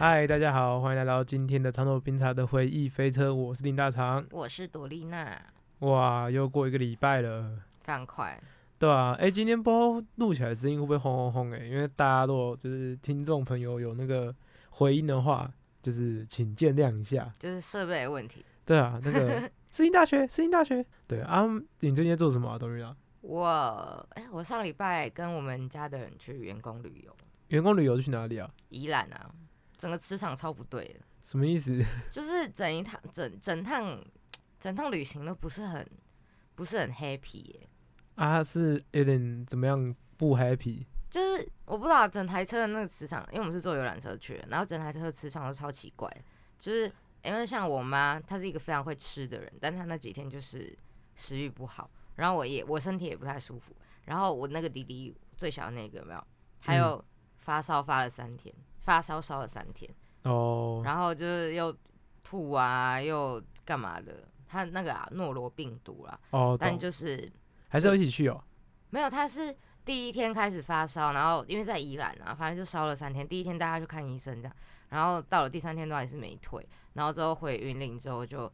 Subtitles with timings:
[0.00, 4.24] 嗨，大家好，欢迎来到今天的长朵冰茶的回忆飞车，我是林大长。
[4.30, 5.38] 我是朵丽娜，
[5.80, 8.42] 哇，又过一个礼拜了，非常快。
[8.78, 11.52] 对啊，哎，今天不知道录起来声音会不会轰轰轰？
[11.52, 14.34] 哎，因为大家如果就是听众朋友有那个
[14.70, 17.30] 回音的话，就是请见谅一下。
[17.38, 18.42] 就是设备的问题。
[18.64, 20.82] 对啊，那个 世新大学，世新大学。
[21.06, 21.44] 对啊，
[21.80, 22.96] 你最近在做什么啊，董瑞啊？
[23.20, 27.14] 我哎，我上礼拜跟我们家的人去员工旅游。
[27.48, 28.50] 员工旅游去哪里啊？
[28.70, 29.30] 宜兰啊，
[29.80, 31.00] 整个磁场超不对的。
[31.22, 31.82] 什么意思？
[32.10, 33.98] 就是整一趟整整趟
[34.60, 35.84] 整趟旅行都不是很
[36.54, 37.68] 不是很 happy 耶。
[38.16, 40.84] 啊，是有点怎么样不 happy？
[41.08, 46.08] 就是我不知道整台车的那个磁场，因为我们是坐游览车去的，然后整台车的磁场都超奇怪。
[46.58, 46.92] 就是
[47.24, 50.76] 因为像我妈，她是一个非常会吃的人，但她那几天就是
[51.14, 51.90] 食欲不好。
[52.16, 56.22] 然后我也我身体也不太舒服，然后我那个弟弟最小的那个有没有？
[56.62, 57.02] 还有
[57.38, 58.54] 发烧发了三天，
[58.90, 59.88] 发烧烧了三天
[60.24, 61.72] 哦，然后就是又
[62.24, 64.26] 吐啊，又干嘛的？
[64.48, 67.30] 他那个啊诺罗病毒啦，哦，但就是
[67.68, 68.42] 还是要一起去哦。
[68.88, 73.24] 没有，他是第一天开始发烧，然后因为在宜兰啊，反正就烧了三天。
[73.28, 74.56] 第一天带他去看医生这样，
[74.88, 78.52] 然后到了第三天都还是没退，然后之后回云林之后就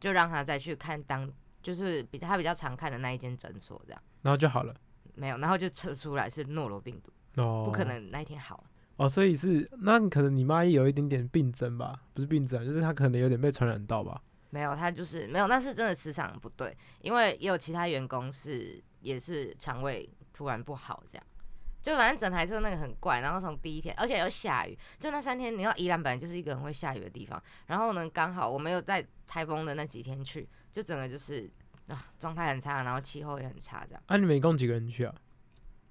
[0.00, 1.32] 就让他再去看当。
[1.60, 4.74] 就是比他比较常看的那一间诊所，这样，然后就好了。
[5.14, 8.64] 没有，然后就测出来是诺罗病毒，哦，不可能那一天好。
[8.98, 11.98] 哦，所以是那可能你妈也有一点点病症吧？
[12.12, 14.20] 不是病症，就是她可能有点被传染到吧？
[14.50, 21.24] 没有，她就是没有，那是真的磁场不对，因为也有其他员工是也是肠胃突然不好，这样，
[21.80, 30.48] 就反正整台车那个很怪，然后从第一天，而且又下雨，就那三天，你要宜兰本来就是一个很会下雨的地方，然后呢，刚好我没有在台风的那几天去。
[30.70, 31.50] 就整个就是
[31.88, 34.02] 啊，状态很差，然后气候也很差，这样。
[34.06, 35.14] 啊，你们一共几个人去啊？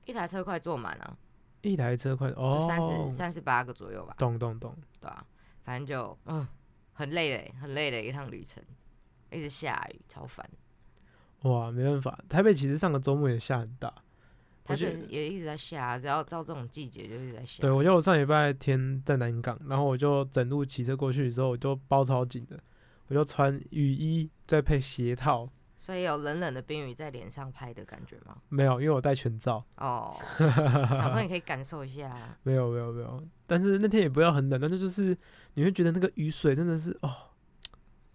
[0.06, 1.18] 一台车快坐满啊。
[1.68, 4.16] 一台车快哦，三十三十八个左右吧。
[4.18, 4.76] 懂懂懂。
[5.00, 5.26] 对啊，
[5.64, 6.48] 反正就嗯，
[6.94, 8.64] 很累的，很累的一趟旅程，
[9.32, 10.50] 一直下雨，超烦。
[11.44, 13.94] 哇，没办法，台北其实上个周末也下很大。
[14.64, 17.62] 台北也一直在下，只要到这种季节就一直在下。
[17.62, 22.60] 对，我觉得我上礼拜天在南港，然后我就整路骑车过去的时候，我就包超紧的。
[23.08, 28.36] 我就穿雨衣，再配鞋套，所以有冷冷的冰雨在脸上拍的感觉吗？
[28.50, 29.64] 没有，因为我戴全罩。
[29.78, 32.36] 哦，想说你可以感受一下。
[32.44, 33.24] 没有，没有，没有。
[33.46, 35.16] 但是那天也不要很冷，但是就是
[35.54, 37.10] 你会觉得那个雨水真的是哦，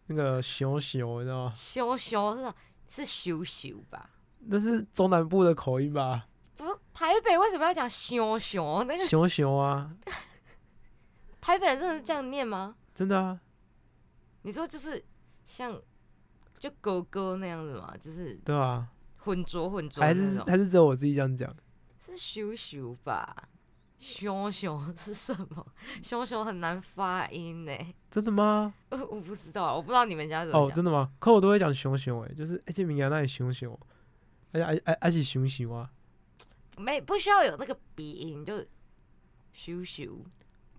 [0.07, 1.53] 那个熊熊，你知道吗？
[1.55, 2.53] 熊熊是
[2.89, 4.11] 是熊熊吧？
[4.41, 6.27] 那是中南部的口音吧？
[6.57, 8.85] 不，台北为什么要讲熊熊？
[8.87, 9.95] 那个熊熊啊？
[11.41, 12.75] 台北人真的是这样念吗？
[12.95, 13.41] 真的啊。
[14.43, 15.03] 你说就是
[15.45, 15.81] 像
[16.63, 18.87] 就哥哥那样子嘛，就是对啊，
[19.17, 21.53] 混浊混浊，还是还是只有我自己这样讲？
[21.99, 23.49] 是羞羞吧？
[23.99, 25.67] 熊熊是什么？
[26.01, 27.73] 熊熊很难发音呢。
[28.13, 28.73] 真的吗？
[28.91, 31.11] 我我不知道，我不知道你们家怎么哦，真的吗？
[31.19, 33.77] 可我都会讲熊熊哎，就是而且名言那里熊熊，
[34.53, 35.91] 而且而而而且熊熊啊，
[36.77, 38.65] 没不需要有那个鼻音，就
[39.53, 40.25] 羞羞。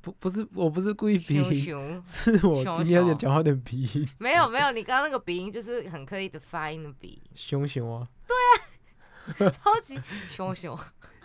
[0.03, 4.05] 不不是，我不是故意鼻音，是我今天有点讲话有点鼻音。
[4.19, 7.21] 没有没有，你刚刚那个鼻音就是很刻意的发音的鼻。
[7.33, 8.05] 熊熊啊？
[8.27, 9.97] 对啊， 超级
[10.29, 10.77] 熊熊。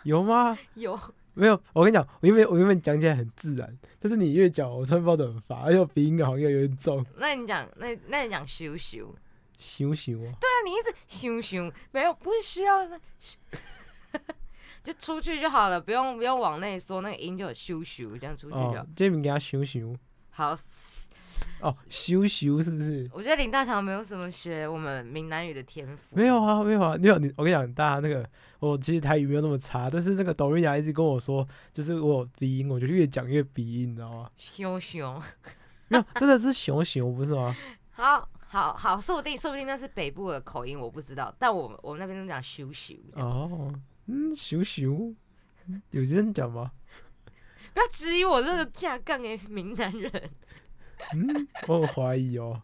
[0.04, 0.56] 有吗？
[0.74, 0.96] 有。
[1.34, 7.04] 没有，我跟你讲，我原本我原本讲起来很自然，但是你越讲，我突然不知道怎么发，而且鼻音好像有点重。
[7.16, 9.12] 那你讲，那那你讲羞羞。
[9.58, 10.30] 羞羞啊？
[10.40, 12.96] 对啊，你一直羞羞，没有不需要那。
[14.82, 18.86] 就出去就好了，不用不用往内说，那个音就有咻咻，这样出去就。
[18.94, 19.96] 这名给他咻咻。
[20.30, 20.56] 好。
[21.60, 23.10] 哦，咻咻是不是？
[23.12, 26.02] 我觉得林大堂没有什么学我们闽南语的天赋。
[26.10, 27.32] 没有啊，没有啊，没有你。
[27.36, 28.24] 我跟你讲，大家那个，
[28.60, 34.30] 我其实台语没有那么差，但是那个抖音雅一直跟我说，就是我鼻音，我就越讲越鼻音，你知道吗？
[34.38, 35.20] 咻咻。
[35.88, 37.56] 没有，真的是熊熊，不是吗？
[37.90, 41.34] 好好好，说不定说不定那是北部的口音，我不知道。
[41.40, 42.96] 但我我们那边都讲咻咻。
[43.14, 43.72] 哦。
[44.08, 45.14] 嗯，熊熊，
[45.90, 46.72] 有这样讲吗？
[47.74, 50.10] 不要质疑我这个架杠诶闽南人。
[51.12, 52.60] 嗯，我很怀疑哦，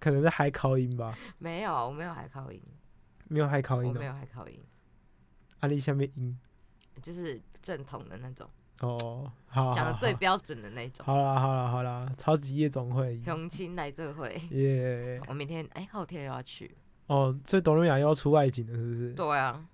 [0.00, 1.16] 可能是海口音吧。
[1.38, 2.60] 没有，我没有海口音。
[3.28, 4.60] 没有海口音没有海口音。
[5.60, 6.36] 阿里下面音，
[7.00, 8.50] 就是正统的那种。
[8.80, 11.06] 哦，好，讲的最标准的那种。
[11.06, 16.76] 好啦好啦好啦，超级夜总会，雄亲来这会，耶、我明天哎、后天又要去。
[17.06, 19.12] 哦，所以董瑞雅又要出外景了，是不是？
[19.12, 19.64] 对啊，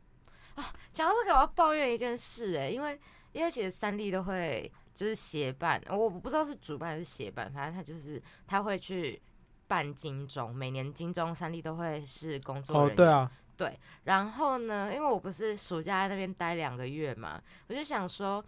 [0.57, 3.01] 啊，讲到这个，我要抱怨一件事哎、因为
[3.33, 9.23] 因为其实三立都会就是协办，我我不知道是主办还是协办，反正他就是他会去
[9.67, 12.97] 办金钟，每年金钟三立都会是工作人哦，员。
[12.97, 18.45] 对啊，对然后呢，因为我不是暑假在那边待两个月嘛，我就想说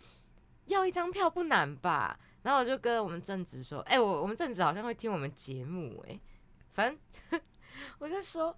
[0.67, 2.19] 要一张票不难吧。
[2.43, 6.19] 然后我就跟我们正直说，哎、我我们正直好像会听我们节目、哎，
[6.73, 6.89] 反
[7.31, 7.41] 正
[7.99, 8.57] 我就说，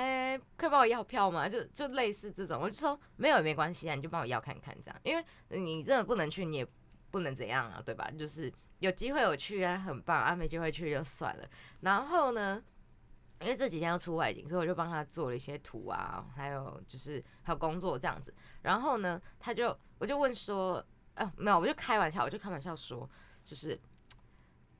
[0.00, 1.48] 哎、可以帮我要票吗？
[1.48, 6.66] 就就类似这种，我就说没有也没关系啊，你就帮我要看看这样，因为你真的不能去，你也
[7.10, 8.08] 不能怎样啊，对吧？
[8.16, 11.48] 就是有机会我去啊，很棒啊，没机会去就算了。
[11.80, 12.62] 然后呢，
[13.40, 18.32] 因为这几天要出外景，所以我就帮他做了一些图啊，还有就是还有工作这样子。
[18.62, 20.84] 然后呢，他就我就问说，
[21.14, 23.10] 啊，没有，我就开玩笑，我就开玩笑说，
[23.42, 23.76] 就是，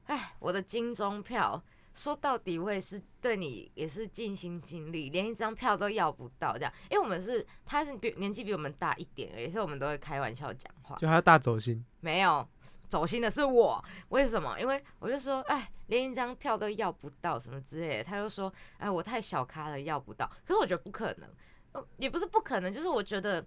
[0.05, 1.61] 哎，我的金钟票。
[1.99, 10.97] 说到底，我也是对你也是尽心尽力，连一张票都要不到这样，因为我们是他是比年纪比我们大一点而已，所以我们都会开玩笑讲话。
[10.97, 12.49] 就他大走心，没有
[12.89, 14.57] 走心的是我，为什么？
[14.61, 18.05] 因为我就说，哎，连一张票都要不到，什么之类的。
[18.05, 20.31] 他就说，哎，我太小咖了，要不到。
[20.47, 21.29] 可是我觉得不可能，
[21.73, 23.45] 呃也不是不可能，就是我觉得，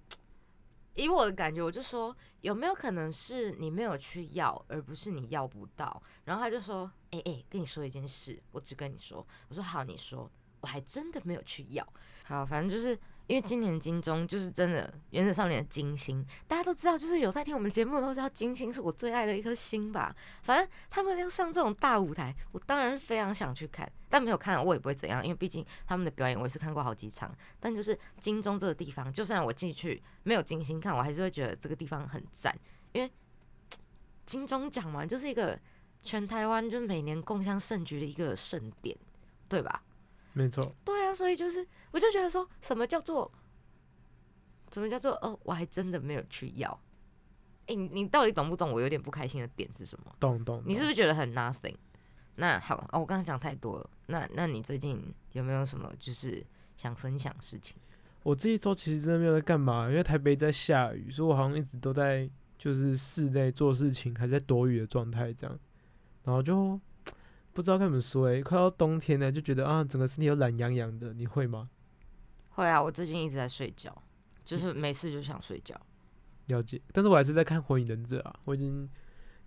[0.95, 6.01] 以我的感觉，我就说，有没有可能是你没有去要，而不是你要不到？
[6.25, 9.25] 然后他就说，哎哎，跟你说一件事，我只跟你说。
[9.49, 10.29] 我说好，你说。
[10.61, 11.83] 我还真的没有去要。
[12.23, 12.95] 好，反正就是
[13.31, 20.13] 因为今年金钟就是真的原子少年的金星，大家都知道，就是有在听我们节目的都知道金星是我最爱的一颗星吧。
[20.42, 27.33] 反正他们要上这种大舞台，我当然是非常想去看，但没有看我也不会怎样，因为毕竟他们的表演我也是看过好几场。
[27.57, 32.54] 但就是金钟这个地方，就算我进去没有金星看，我还是会觉得这个地方很赞，
[32.92, 33.10] 因为
[34.25, 35.57] 金钟奖嘛，就是一个
[36.01, 38.94] 全台湾就是每年共襄盛举的一个盛典，
[39.48, 39.81] 对吧？
[40.33, 43.29] 没错，对啊，所以就是我就觉得说什么叫做
[44.71, 46.79] 什么叫做哦，我还真的没有去要。
[47.67, 48.71] 诶，你你到底懂不懂？
[48.71, 50.15] 我有点不开心的点是什么？
[50.19, 50.63] 懂懂。
[50.65, 51.75] 你是不是是觉得很 nothing？
[52.35, 53.89] 那好，哦，我刚刚讲太多了。
[54.07, 56.43] 那那你最近有没有什么就是
[56.75, 57.77] 想分享事情？
[58.23, 65.59] 我这一周其实真的没有在干嘛，因为台北在下雨，所以我好像一直都在就是室内做事情，还在躲雨的状态这样，
[66.23, 66.79] 然后就
[67.53, 71.69] 不知道该怎么说哎、快到冬天了，就觉得啊，整个身体都懒洋洋的，你会吗？
[72.50, 73.95] 会啊，我最近一直在睡觉，
[74.44, 75.75] 就是没事就想睡觉。
[76.48, 78.89] 了解，但是我还是在看《火影忍者》啊，我已经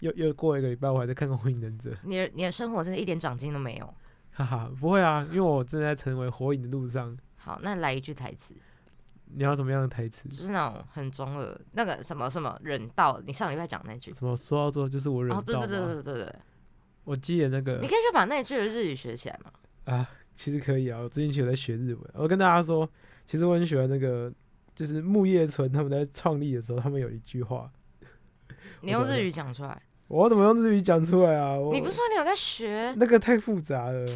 [0.01, 3.95] 又又过一个礼拜，我还在看《火影忍者》， 你的你的生活真的一点长进都没有。
[4.33, 7.17] 哈哈，不会啊，因为我正在成为火影的路上。
[7.37, 8.55] 好，那来一句台词，
[9.27, 10.37] 你要什么样的台词就？
[10.37, 14.13] 是那种很中二，那个什么什么忍道，你上礼拜讲那句。
[14.15, 15.55] 什么说到做就是我忍哦，对？
[15.55, 16.37] 对对对对对，
[17.05, 19.53] 我记得那个你可以去把那句的日语学起来嘛。
[19.85, 22.11] 啊，其实可以啊，我最近有在学日文。
[22.15, 22.89] 我跟大家说，
[23.27, 24.33] 其实我很喜欢那个，
[24.75, 27.71] 就是木叶村他们在创立的时候，他们有一句话，
[28.81, 29.81] 你用日语讲出来。
[30.09, 31.57] 我怎么用日语讲出来啊？
[31.73, 32.95] 你不是说你有在学？
[32.97, 34.07] 那个太复杂了。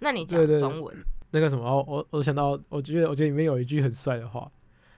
[0.00, 0.96] 那你讲中文。
[1.30, 4.50] 那个什么，哦我我想到，我觉得我觉得里面有一句很帅的话，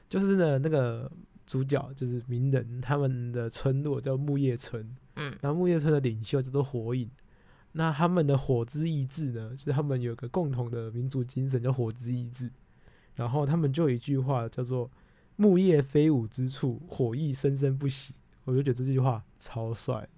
[0.08, 1.10] 就是呢，那个
[1.46, 7.10] 主角就是鸣人他们的村落叫木叶村，嗯然后木叶村的领袖叫做火影。
[7.72, 12.50] 那他们的火之意志呢，就是他们有个共同的民族精神叫火之意志。
[13.14, 14.90] 然后他们就有一句话叫做
[15.36, 18.14] “木叶飞舞之处，火翼生生不息”。
[18.44, 20.08] 我就觉得这句话超帅，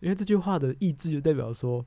[0.00, 1.84] 因为这句话的意志就代表说，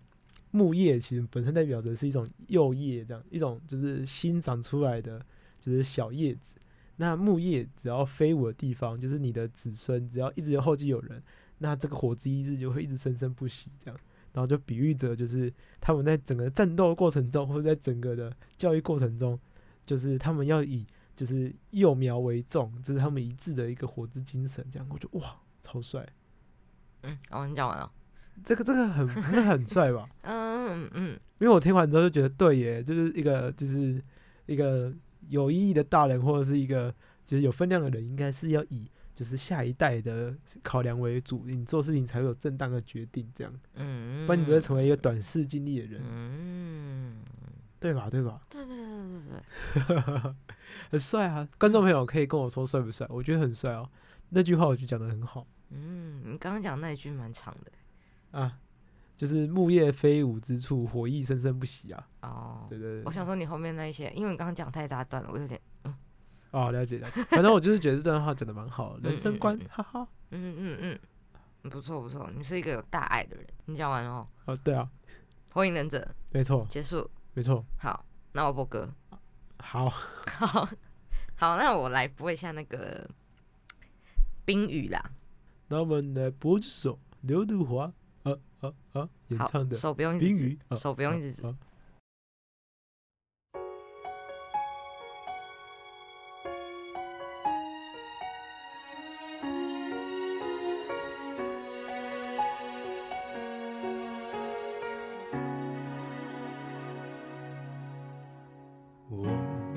[0.52, 5.24] 木叶其实本身代表的是一种幼叶，这样一种就是新长出来的
[5.60, 6.56] 就是小叶子。
[6.98, 11.22] 那木叶只要飞舞的地方，就是你的子孙，只要一直有后继有人，
[11.60, 14.00] 那这个火之意志就会一直生生不息，这样。
[14.34, 19.40] 然后就比喻着，就是他们在整个战斗过程中，或者在整个的教育过程中，
[19.86, 20.86] 就是他们要以
[21.16, 24.66] 就是幼苗为重，这是他们一致的一个火之精神。
[24.72, 26.08] 这样，我觉得哇，超帅！
[27.04, 27.92] 嗯，哦，你讲完了。
[28.44, 30.10] 这个这个很那很帅吧？
[30.24, 34.04] 嗯嗯因为我听完之后就觉得对耶，就是一个就是
[34.48, 34.92] 一个
[35.30, 36.92] 有意义的大人，或者是一个
[37.26, 47.18] 就是有分量的人，应该是要以就是下一代的考量为主，你做事情才会有正当的决定，这样，嗯，不然你只会成为一个短视经历的人，嗯，
[47.80, 48.10] 对吧？
[48.10, 48.42] 对吧？
[48.50, 50.36] 对对对对对，
[50.90, 51.48] 很帅啊！
[51.60, 53.06] 观众朋友可以跟我说帅不帅？
[53.10, 53.90] 我觉得很帅哦。
[54.30, 58.40] 那句话我就讲的很好嗯，你刚刚讲那一句蛮长的。
[58.40, 58.58] 啊，
[59.16, 62.08] 就是木叶飞舞之处，火翼生生不息啊。
[62.22, 65.94] 哦，对对对，我想说你后面那一些，因为你刚刚讲太大段了，我有点嗯
[66.54, 67.24] 哦，了解了解。
[67.26, 70.08] 反正我就是觉得这段话讲的蛮好，人生观哈哈。
[70.30, 70.78] 嗯嗯
[71.64, 73.46] 嗯，不错不错，你是一个有大爱的人。
[73.66, 74.88] 你讲完了哦，哦，对啊，
[75.50, 77.10] 火影忍者没错结束。
[77.34, 77.66] 没错。
[77.78, 78.88] 好，那我播歌。
[79.58, 80.68] 好，好，
[81.36, 83.10] 好，那我来播一下那个
[84.46, 85.12] 冰雨啦。
[85.70, 87.92] 那我们来播一首刘德华
[88.24, 91.42] 啊啊啊演唱，的手不用《一直手不用一直指。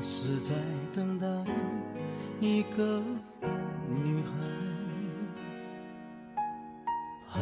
[0.09, 0.55] 是在
[0.95, 1.27] 等待
[2.39, 3.03] 一个
[3.89, 4.31] 女孩，
[7.29, 7.41] 还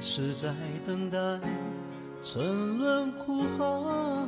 [0.00, 0.54] 是在
[0.86, 1.18] 等待
[2.22, 4.26] 沉沦苦海？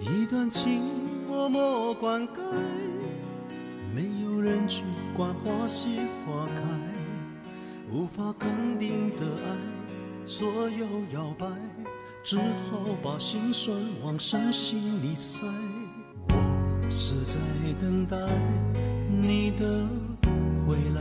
[0.00, 0.82] 一段情
[1.28, 2.40] 默默灌溉，
[3.94, 4.82] 没有人去
[5.16, 6.62] 管花谢花开，
[7.92, 9.54] 无法肯定的爱
[10.24, 11.46] 左右摇摆。
[12.24, 12.42] 只好
[13.02, 15.46] 把心酸往深心里塞。
[16.28, 17.38] 我是在
[17.80, 18.16] 等待
[19.08, 19.86] 你的
[20.66, 21.00] 回来，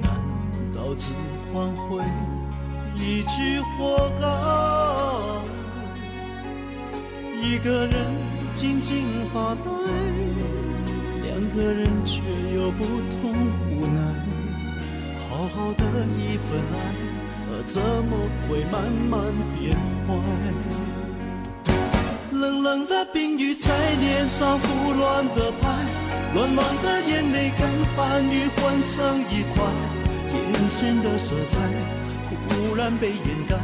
[0.00, 0.10] 难
[0.74, 1.12] 道只
[1.52, 2.02] 换回
[2.94, 4.26] 一句活该？
[7.46, 8.06] 一个人
[8.54, 9.70] 静静发呆，
[11.22, 12.22] 两个人却
[12.54, 13.34] 有不同
[13.70, 14.00] 无奈。
[15.28, 15.84] 好好的
[16.16, 17.05] 一份爱。
[17.66, 18.16] 怎么
[18.48, 19.20] 会慢慢
[19.58, 20.14] 变坏？
[22.32, 23.68] 冷冷的冰雨在
[24.00, 25.68] 脸上胡乱的拍，
[26.34, 29.64] 乱乱的眼泪跟寒雨混成一块，
[30.32, 31.58] 眼前的色彩
[32.48, 33.56] 忽然被掩盖，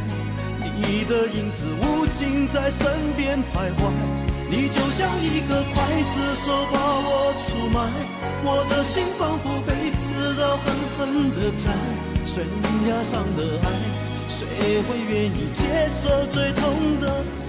[0.76, 3.92] 你的影子无情在身边徘徊，
[4.50, 5.76] 你就像一个刽
[6.12, 7.78] 子手把我出卖，
[8.44, 11.72] 我的心仿佛被刺刀狠狠的宰。
[12.34, 12.46] 悬
[12.88, 13.68] 崖上的爱，
[14.26, 17.41] 谁会愿意接受最痛的？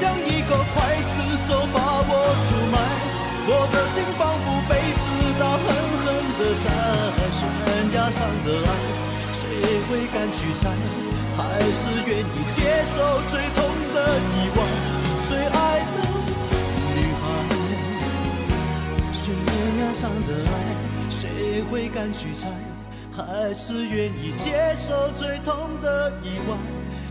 [0.00, 0.76] 像一个刽
[1.10, 1.16] 子
[1.48, 1.76] 手把
[2.06, 2.12] 我
[2.46, 2.78] 出卖，
[3.50, 5.04] 我的心仿佛被刺
[5.38, 5.66] 刀狠
[5.98, 6.06] 狠
[6.38, 6.66] 的宰，
[7.32, 7.40] 悬
[7.92, 8.70] 崖上的爱，
[9.32, 9.42] 谁
[9.88, 10.70] 会敢去猜？
[11.36, 12.56] 还是愿意接
[12.94, 12.96] 受
[13.28, 13.58] 最痛
[13.92, 14.58] 的意外，
[15.24, 15.58] 最爱
[15.94, 15.98] 的
[16.94, 17.22] 女孩。
[19.12, 19.24] 悬
[19.80, 20.50] 崖上的爱，
[21.10, 22.48] 谁会敢去猜？
[23.16, 26.56] 还是愿意接受最痛的意外，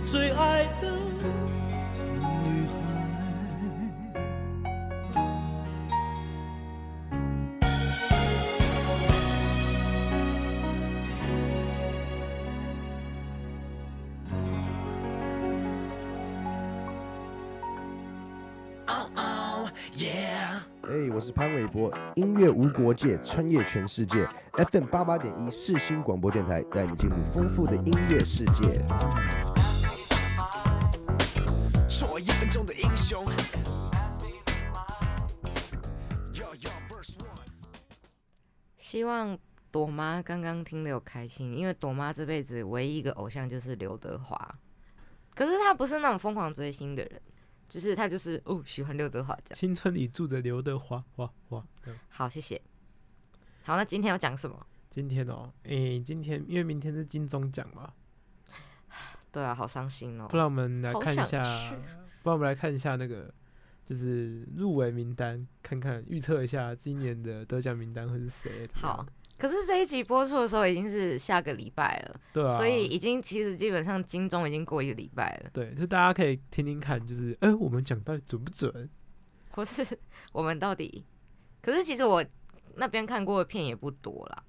[0.05, 0.87] 最爱的
[21.27, 24.25] 是潘玮柏，音乐无国界，穿越全世界。
[24.53, 28.81] FM 八八点一世新广播电台带你进入丰富的音乐世界。
[31.85, 33.25] 做一分钟的英雄。
[38.77, 39.37] 希望
[39.69, 44.55] 朵妈刚刚听得有开心，因为朵妈这辈子唯一一个偶像就是刘德华，
[45.35, 47.21] 可是她不是那种疯狂追星的人，
[47.67, 49.59] 就是他就是哦喜欢刘德华这样。
[49.59, 51.65] 青春里住着刘德华，哇哇。
[51.85, 52.61] 嗯好，谢谢。
[53.63, 54.65] 好，那今天要讲什么？
[54.89, 57.93] 今天哦，诶、今天因为明天是金钟奖嘛，
[59.31, 60.37] 对啊，好伤心哦不。
[60.37, 61.41] 然我们来看一下，
[62.23, 63.31] 不然我们来看一下那个
[63.85, 68.67] 就是入围名单，看看预测一下今年的得奖名单会是谁。
[68.73, 69.05] 好，
[69.37, 78.89] 可是这一集播出的时候已经是下个礼拜了，对啊，所以已经其实基本上金钟已经过一个礼拜了，对，就大家可以听听看，就是哎、我们讲到底准不准？
[79.51, 79.85] 或是
[80.31, 81.05] 我们到底，
[81.61, 82.25] 可是其实我
[82.75, 84.43] 那边看过的片也不多啦。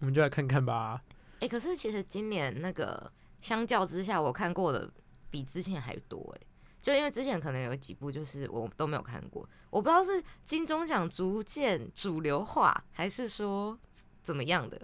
[0.00, 1.02] 我们就来看看吧。
[1.40, 4.90] 哎、可是其实今年那个相较之下，我看过的
[5.30, 6.46] 比之前还多哎、
[6.80, 13.78] 就因为之前可能有几部就是我都没有看过，我不知道是金钟奖逐渐主流化，还是说
[14.22, 14.80] 怎么样的。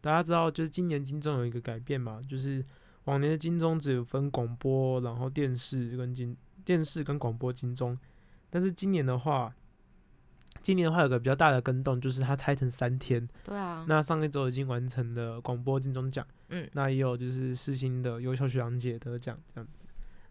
[0.00, 2.62] 大家知道，就是今年金钟有一个改变嘛，就是
[3.04, 7.98] 往年的金钟只有分广播，然后电视跟金电视跟广播金钟，
[8.50, 9.54] 但是今年的话，
[10.60, 13.26] 今年的话有个比较大的更动，就是它拆成三天。
[13.44, 19.72] 对啊，那上一周已经完成了广播金钟奖，嗯那也有就是四星的优秀学长姐得奖这样子。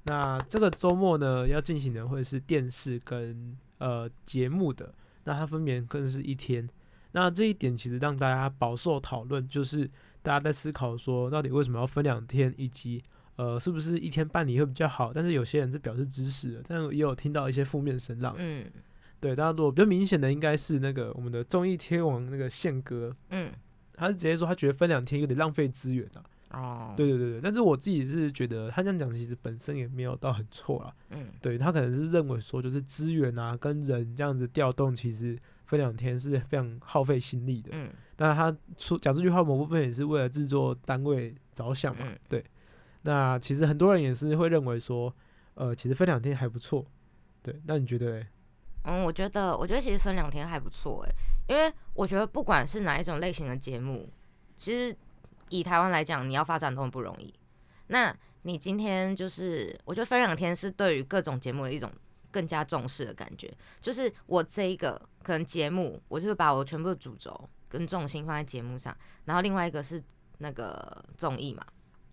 [0.03, 6.69] 那这个周末呢，要进行的会是电视跟呃节目的，那它分别更是一天。
[7.13, 9.89] 那这一点其实让大家饱受讨论，就是
[10.21, 13.01] 大家在思考说，到底为什么要分两天，以及
[13.37, 15.13] 呃是不是一天办理会比较好？
[15.13, 18.35] 但是有些人是表示支持的，但也有听到一些负面声浪。
[18.37, 18.65] 嗯
[19.19, 23.51] 对，大家如果比较明显的应该是那个我们的综艺天王那个宪哥，嗯
[23.93, 26.23] 他是直接说他觉得分两天有点浪费资源啊。
[26.49, 30.93] 哦，对对对对，但是我自己是觉得他这样讲其实本身也没有到很错啦。
[31.11, 35.39] 嗯对他可能是认为说就是资源啊跟人这样子调动，其实
[35.73, 37.71] 分两天是非常耗费心力的。
[37.73, 42.05] 嗯那他说讲这句话某部分也是为了制作单位着想嘛。
[42.07, 42.45] 嗯对，
[43.01, 45.13] 那其实很多人也是会认为说，
[45.55, 46.85] 呃，其实分两天还不错。
[47.41, 48.27] 对，那你觉得嘞？
[48.83, 51.15] 嗯，我觉得我觉得其实分两天还不错哎，
[51.47, 54.07] 因为我觉得不管是哪一种类型的节目，
[54.55, 54.95] 其实
[55.49, 57.33] 以台湾来讲，你要发展都很不容易。
[57.87, 61.91] 那你今天就是，我觉得分两天是对于各种节目的一种
[62.33, 63.53] 更加重视的感觉。
[63.79, 68.93] 就是我这一个可能节目，我就是把我全部的主轴跟重心放在节目上，
[69.25, 70.01] 然后另外一个是
[70.39, 71.63] 那个综艺嘛，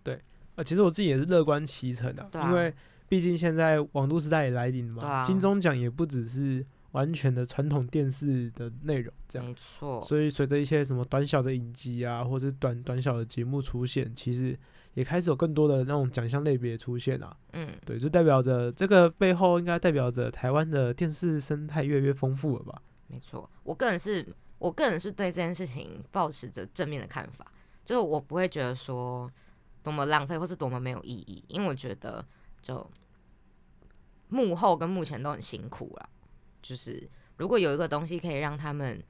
[0.03, 0.21] 对
[0.55, 2.73] 呃，其实我自己也是乐观其成的、因为
[3.09, 9.47] 毕竟现在网络时代也来临嘛，啊金钟奖也不只是完全的传统电视的内容这样。
[9.47, 14.57] 没错，所以随着一些什么短小的影集啊，或者是短短小的节目出现，其实
[14.93, 17.35] 也开始有更多的那种奖项类别出现啊。
[17.53, 22.81] 嗯，对，就代表着这个背后应该代表着台湾的电视生态越来越丰富了吧？
[23.07, 24.25] 没错，我个人是，
[24.57, 27.45] 我个人是对这件事情保持着正面的看法，
[27.83, 29.29] 就是我不会觉得说
[29.83, 32.25] 多么浪费或是多么没有意义，因为我觉得
[32.61, 32.89] 就
[34.29, 36.09] 幕后跟幕前都很辛苦了。
[36.61, 39.03] 就是如果有一个东西可以让他们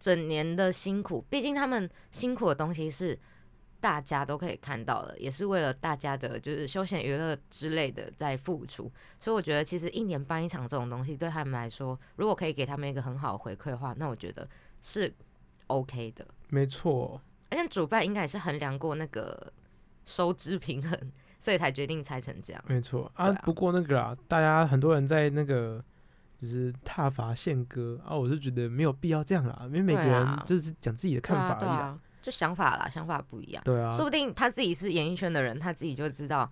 [0.00, 3.16] 整年的辛苦，毕竟他们辛苦的东西是
[3.86, 14.48] 大家都可以看到的，也是为了大家的就是休闲娱乐之类的在付出，所以我觉得其实一年办一场这种东西对他们来说，如果可以给他们一个很好的回馈的话，那我觉得
[14.82, 15.14] 是
[15.68, 16.26] OK 的。
[16.48, 17.20] 没错，
[17.50, 19.52] 而且主办应该也是衡量过那个
[20.04, 20.98] 收支平衡，
[21.38, 22.64] 所以才决定拆成这样。
[22.66, 23.26] 没错啊。
[23.26, 25.80] 啊不过那个啊，大家很多人在那个
[26.42, 31.68] 就是踏伐宪歌啊，我是觉得没有必要这样啦，因为每个人就是讲自己的看法而已啦。
[31.68, 33.62] 对啊，啊，就想法啦，想法不一样。
[33.64, 36.50] 对啊，说不定他自己是演艺圈的人，他自己就知道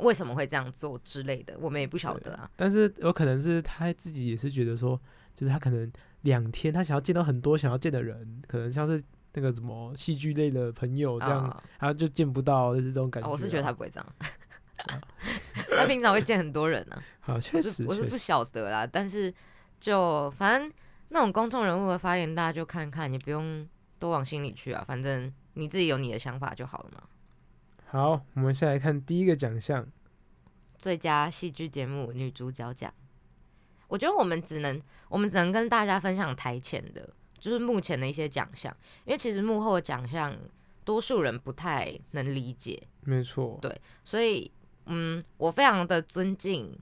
[0.00, 2.50] 为什么会这样做之类的，我们也不晓得啊。
[2.54, 5.00] 但是有可能是他自己也是觉得说，
[5.34, 9.02] 就是他可能两天他想要见到很多想要见的人，可能像是
[9.32, 14.14] 那个什么戏剧类的朋友这样，啊他就见不到，就是这种感觉、哦我是觉得他不会这样，
[15.78, 17.02] 他平常会见很多人啊。
[17.20, 19.32] 好，确实我是不晓得啦，但是
[19.80, 20.70] 就反正
[21.08, 23.66] 那种公众人物的发言，大家就看看，也不用
[23.98, 27.02] 多往心里去啊，反正你自己有你的想法就好了嘛。
[27.86, 29.86] 好，我们先来看第一个奖项，
[30.76, 32.92] 最佳戏剧节目女主角奖，
[33.88, 40.36] 我觉得我们只能我们只能跟大家分享台前的，就是目前的一些奖项，因为其实幕后的奖项
[40.84, 44.50] 多数人不太能理解，没错，对所以
[44.86, 46.76] 嗯，我非常的尊敬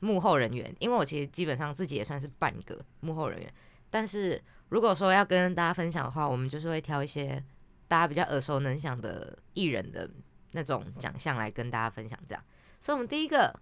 [0.00, 3.52] 幕后人员，因为我其实基本上自己也算是半个幕后人员。
[3.90, 7.44] 但是如果说要跟大家分享的话，我们就是会挑一些
[7.86, 10.08] 大家比较耳熟能详的艺人的
[10.52, 12.18] 那种奖项来跟大家分享。
[12.26, 12.42] 这样，
[12.80, 13.52] 所以我们第一个，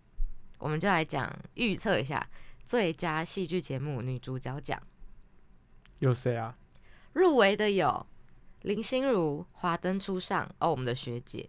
[0.58, 2.28] 我们就来讲预测一下
[2.64, 4.80] 最佳戏剧节目女主角奖
[5.98, 6.56] 有谁啊？
[7.14, 8.06] 入围的有
[8.62, 11.48] 林心如《华灯初上》哦，我们的学姐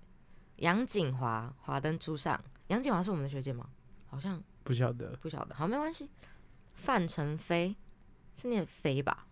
[0.56, 2.36] 杨锦华《华灯初上》，
[2.68, 3.70] 杨锦华是我们的学姐吗？
[4.08, 6.10] 好像不晓得不晓得，好没关系。
[6.74, 7.76] 范丞飞
[8.34, 9.28] 是念飞吧？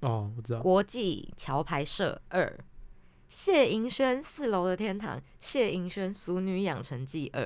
[0.00, 0.60] 哦，我知道。
[0.60, 2.58] 国际桥牌社二，
[3.28, 7.42] 谢盈萱《四楼的天堂》，谢盈萱《俗女养成记二》。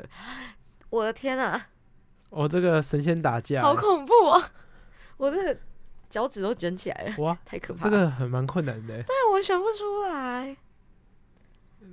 [0.91, 1.69] 我的天啊，
[2.31, 4.53] 哦，这个神仙打架，好恐怖啊！
[5.17, 5.59] 我这个
[6.11, 7.91] 脚趾都卷起来了，哇，太可怕这。
[7.91, 9.03] 个很蛮困难的。
[9.03, 10.57] 对我想不出来。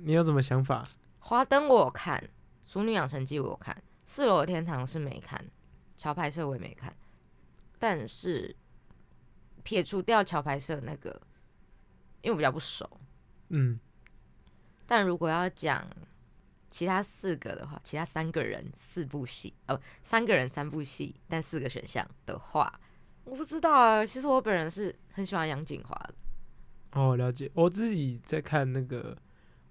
[0.02, 0.84] 你有什么想法？
[1.18, 2.18] 华灯我有看，
[2.70, 5.42] 《俗女养成记》我有看，《四楼的天堂》是没看，
[5.96, 6.94] 桥牌社我也没看。
[7.78, 8.54] 但是
[9.62, 11.10] 撇除掉桥牌社那个，
[12.22, 12.88] 因为我比较不熟。
[13.48, 13.78] 嗯，
[14.86, 15.86] 但如果要讲
[16.70, 22.80] 其他四个的话，其他三个人四部戏，哦，三个人三部戏，但四个选项的话，
[23.24, 24.06] 我不知道啊。
[24.06, 26.14] 其实我本人是很喜欢杨锦华的，
[27.00, 27.50] 哦，了解。
[27.54, 29.16] 我自己在看那个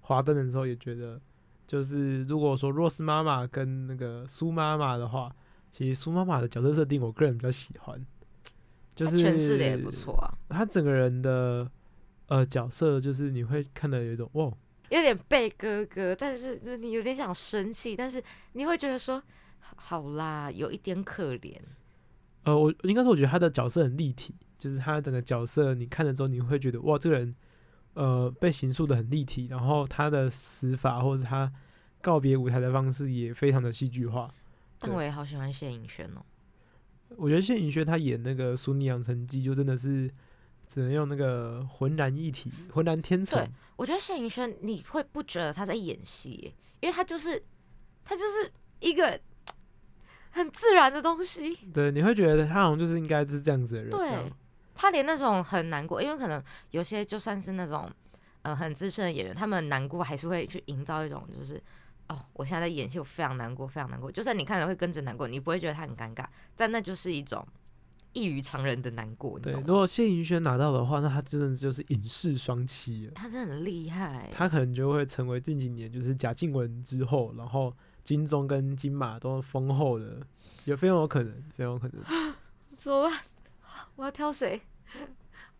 [0.00, 1.18] 华灯的时候，也觉得，
[1.66, 5.34] 就是如果说 Rose 妈妈跟那个苏妈妈的话，
[5.72, 8.04] 其实苏妈妈的角色设定，我个人比较喜欢，
[9.00, 11.70] 就是诠释的也不错啊，他整个人的
[12.26, 14.52] 呃角色，就是你会看的有一种哇，
[14.90, 19.22] 有点被哥哥，但是就是你有点想生气，但是你会觉得说，
[19.76, 21.56] 好啦，有一点可怜。
[22.42, 27.34] 呃，我应该说，我觉得他的角色很立体，就是他整个角色，你看了之后，你会觉得哇，这个人
[27.94, 31.50] 呃被形塑的很立体，然后他的死法或者是他
[32.02, 34.32] 告别舞台的方式也非常的戏剧化。
[34.78, 36.24] 但我也好喜欢谢颖轩哦，
[37.16, 40.10] 我觉得谢颖轩他演那个《淑女养成记》，就真的是
[40.66, 43.50] 只能用那个浑然一体、浑然天成对。
[43.76, 47.42] 我觉得谢颖轩你会不觉得他在演戏，因为他就是
[48.04, 49.18] 他就是一个
[50.30, 51.56] 很自然的东西。
[51.72, 53.90] 对，你会觉得他好像就是应该是这样子的人。
[53.90, 54.30] 这对样
[54.74, 57.90] 他连那种很难过，因为可能有些就算是那种
[58.42, 61.60] 呃很资深的演员，他们难过还是会去营造一种就是
[62.10, 64.10] 哦，我现在在演戏，我非常难过，非常难过。
[64.10, 67.46] 就算你看了会跟着难过，你不会觉得他很尴尬，但那就是一种
[68.12, 69.38] 异于常人的难过。
[69.38, 73.12] 对，如果谢盈萱拿到的话，那他真的就是影视双栖了。
[73.14, 80.20] 他真的很厉害，他可能就会成为近几年就是贾静雯之后，然后金钟跟金马都丰厚的，
[80.64, 82.34] 也非常有可能，非常有可能。
[82.76, 83.20] 怎么办？
[83.94, 84.60] 我要挑谁？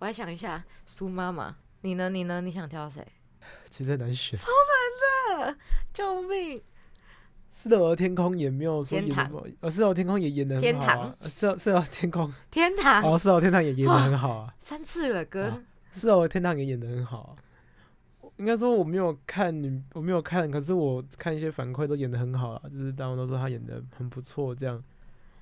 [0.01, 2.09] 我还想一下，苏妈妈，你呢？
[2.11, 2.41] 你呢？
[2.41, 3.07] 你想挑谁？
[3.71, 4.39] 其实很难选。
[5.95, 6.61] 救命！
[7.49, 11.17] 四楼的天空也没有说演的不，呃，四楼天空也演的很好啊堂。
[11.19, 14.55] 呃四楼四楼天空，天堂、哦，四楼天堂也演的很好啊。
[14.61, 15.47] 三次了，哥。
[15.47, 18.31] 啊四楼天堂也演的很好啊。
[18.37, 24.83] 应该说我没有看你，我没有看，可是我看一些反馈都演的很好啊，就是大家都说他演的很不错，这样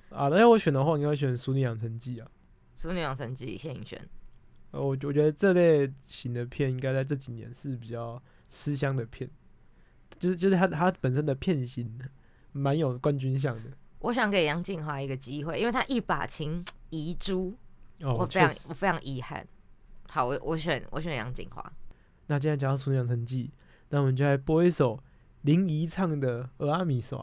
[0.09, 0.27] 啊。
[0.29, 2.27] 那要我选的话，我应该会选《淑女养成记》啊。
[2.81, 4.01] 《淑女养成记》谢颖轩，
[4.71, 9.29] 呃，我我觉得这类型的片应该在这几年是比较吃香的片，
[10.17, 11.99] 就是就是它它本身的片型
[12.51, 13.71] 蛮有冠军相的。
[13.99, 17.53] 我想给杨静华一个机会，因为他一把琴遗珠，
[18.01, 19.45] 哦，我非常我非常遗憾。
[20.09, 21.73] 好，我我选我选杨静华。
[22.27, 23.51] 那既然讲到《淑女养成记》，
[23.89, 25.03] 那我们就来播一首
[25.41, 27.19] 林怡唱的《俄阿米耍》。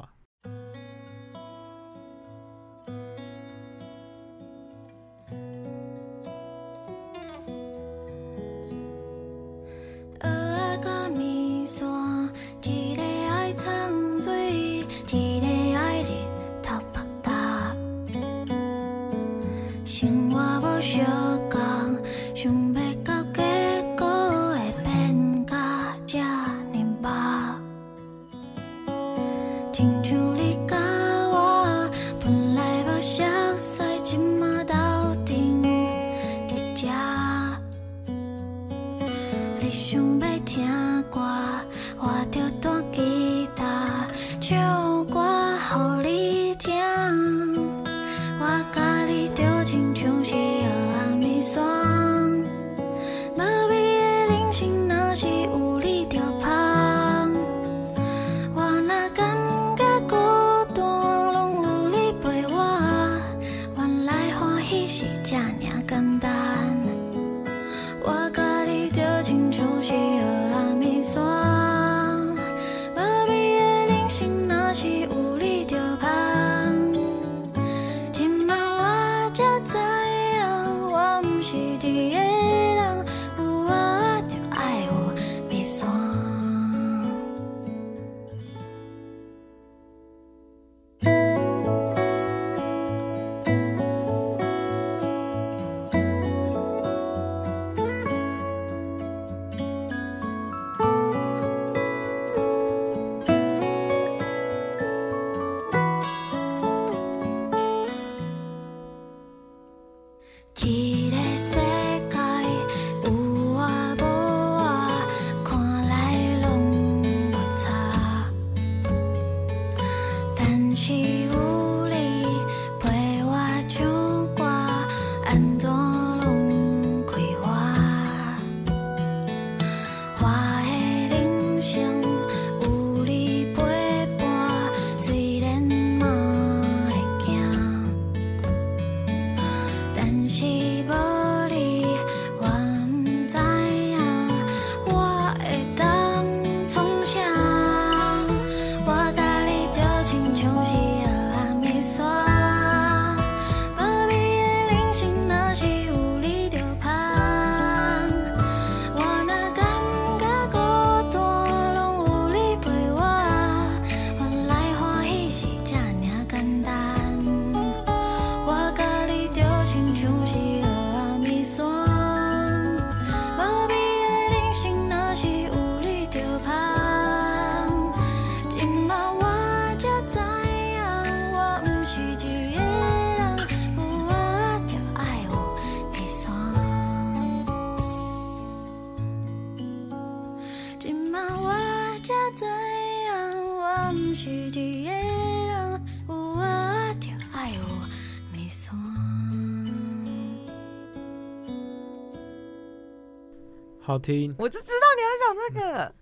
[203.86, 205.94] 好听，我就知道你要讲这个。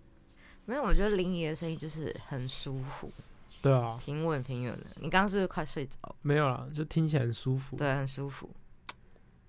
[0.64, 3.12] 没有，我觉得林怡的声音就是很舒服，
[3.60, 4.86] 对啊，平稳平稳的。
[4.96, 5.98] 你刚刚是不是快睡着？
[6.22, 8.48] 没有啦，就听起来很舒服，对，很舒服。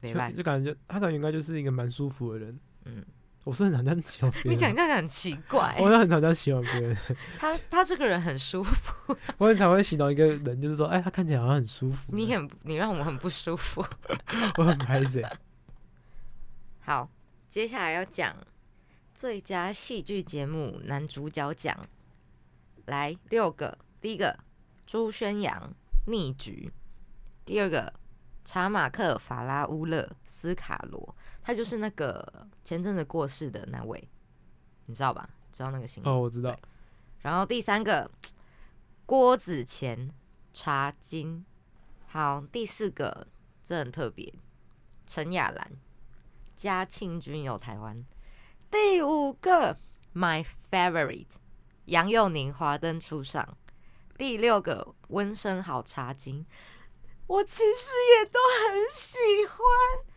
[0.02, 2.60] 没办就就感觉他感觉应该就是一个蛮舒服的人。
[2.84, 3.06] 嗯，
[3.46, 5.74] 我是很常这样形容别人，你讲这样很奇怪。
[5.80, 6.98] 我也很常这样形容别人，
[7.40, 13.82] 他他这个人很舒服， 我很常会形容一个人，就是说，哎，他看起来好像很舒服，你很你让我很不舒服。
[14.60, 15.26] 我很拍谁？
[16.82, 17.10] 好，
[17.56, 18.36] 接下来要讲
[19.14, 21.88] 最佳戏剧节目男主角奖，
[22.88, 23.78] 来六个。
[24.02, 24.38] 第一个
[24.86, 25.74] 朱宣阳
[26.06, 26.70] 逆局，
[27.46, 27.94] 第二个
[28.44, 34.06] 查马克法拉乌勒斯卡罗，他就是那个前阵子过世的那位，
[34.88, 35.30] 你知道吧？
[35.54, 36.14] 知道那个新闻？
[36.14, 36.54] 哦，我知道，
[37.22, 38.12] 然后第三个
[39.06, 40.12] 郭子乾
[40.52, 41.46] 茶金，
[42.08, 43.26] 好，第四个
[43.64, 44.34] 这很特别，
[45.08, 45.72] 陈雅兰
[46.66, 48.04] 嘉庆君游台湾，
[48.72, 49.78] 第五个
[50.16, 51.28] My Favorite
[51.86, 53.56] 杨佑宁华灯初上，
[54.18, 56.44] 第六个温升好茶经，
[57.28, 59.60] 我其实也都很喜欢，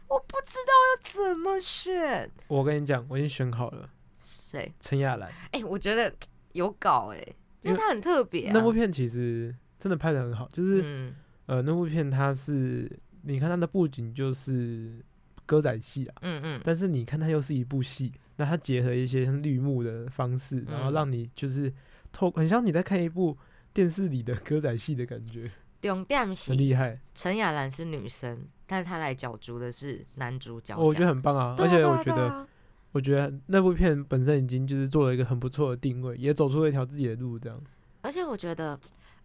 [0.08, 4.72] 我不知道要怎么选我跟你讲，我已经选好了，谁？
[4.80, 5.30] 陈雅兰。
[5.52, 6.10] 哎、我觉得
[6.52, 7.18] 有搞哎、
[7.60, 8.52] 因为它很特别、啊。
[8.54, 15.04] 那部片其实真的拍的很好，就是、嗯呃，那部片它是你看它的布景就是
[15.48, 21.72] 歌仔戏啊，嗯嗯，但是你看它又是一部戏，那它结合一些像绿幕的方式，然后嗯让你就是
[22.12, 23.34] 透很像你在看一部
[23.72, 30.84] 电视里的歌仔戏的感觉，重点是很厉害，陈雅兰是女生，但是她来角逐的是男主角奖。
[30.84, 32.28] 我觉得很棒啊，而且我觉得。
[32.28, 32.46] 啊
[32.92, 37.62] 我觉得那部片本身已经就是做了一个很不错的定位，也走出了一条自己的路，这样。
[38.00, 38.72] 而且我觉得，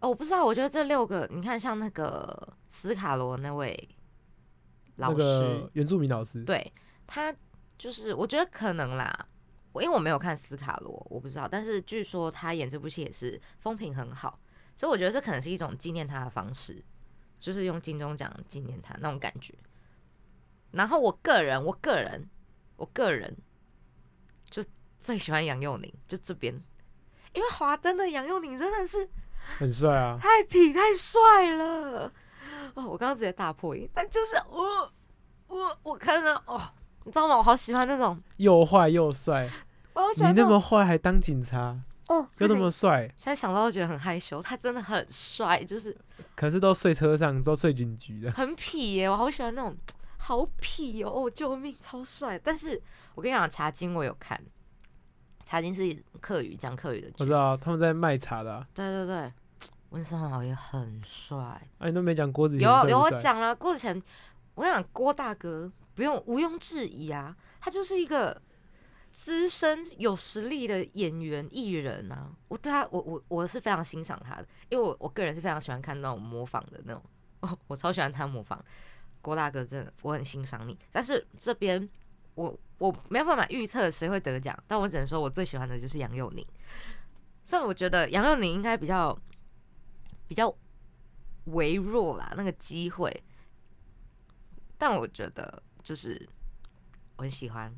[0.00, 3.88] 哦，我不知道，我觉得这六个，你看像那个斯卡罗那位
[4.96, 6.72] 老那师，原住民老师，对
[7.06, 7.34] 他
[7.76, 9.26] 就是，我觉得可能啦，
[9.72, 14.38] 我因为我没有看斯卡罗，我不知道，但是据说他演这部戏也是风评很好，
[14.76, 16.82] 所以我觉得这可能是一种纪念他的方式，
[17.38, 19.52] 就是用金钟奖纪念他那种感觉。
[20.70, 22.28] 然后我个人，我个人，
[22.76, 23.36] 我个人
[24.44, 24.64] 就
[24.98, 26.54] 最喜欢杨佑宁，就这边，
[27.32, 29.08] 因为华灯的杨佑宁真的是
[29.58, 30.18] 很帅啊。
[30.20, 32.12] 太痞太帅了。
[32.74, 34.92] 哦，我刚刚直接大破音，但就是我
[35.48, 36.60] 我我看到哦，
[37.04, 37.36] 你知道吗？
[37.36, 39.48] 我好喜欢那种，又坏又帅，
[39.94, 44.42] 我好喜你那么坏还当警察，哦，又那么帅，现在想到都觉得很害羞。
[44.42, 45.96] 他真的很帅，就是
[46.34, 48.32] 可是都睡车上，都睡警局的。
[48.32, 49.76] 很 痞耶，我好喜欢那种
[50.18, 52.38] 好痞哦，哦救命，超帅。
[52.38, 52.80] 但是
[53.14, 54.40] 我跟你讲，茶金我有看，
[55.44, 59.32] 茶金是客语讲客语的剧我知，道他们在卖茶的、啊，对对对，
[59.94, 61.38] 温升豪也很帅。
[61.78, 64.02] 啊，你都没讲郭子乾有有我讲了，郭子乾，
[64.56, 68.42] 我讲郭大哥不用毋庸置疑啊，他就是一个
[69.12, 72.28] 资深有实力的演员艺人啊。
[72.48, 77.02] 我对他，我我我是非常欣赏他的，因为我我个人是非常喜欢看那种模仿的那种，
[77.40, 78.62] 哦，我超喜欢他模仿。
[79.22, 81.88] 郭大哥真的，我很欣赏你，但是这边
[82.34, 86.44] 我我没有办法预测谁会得奖，但我只能说我最喜欢的就是杨佑宁。
[87.44, 89.16] 虽然我觉得杨佑宁应该比较
[90.34, 90.52] 比较
[91.44, 93.22] 微弱啦，那个机会，
[94.76, 96.28] 但我觉得就是
[97.14, 97.72] 我很喜欢。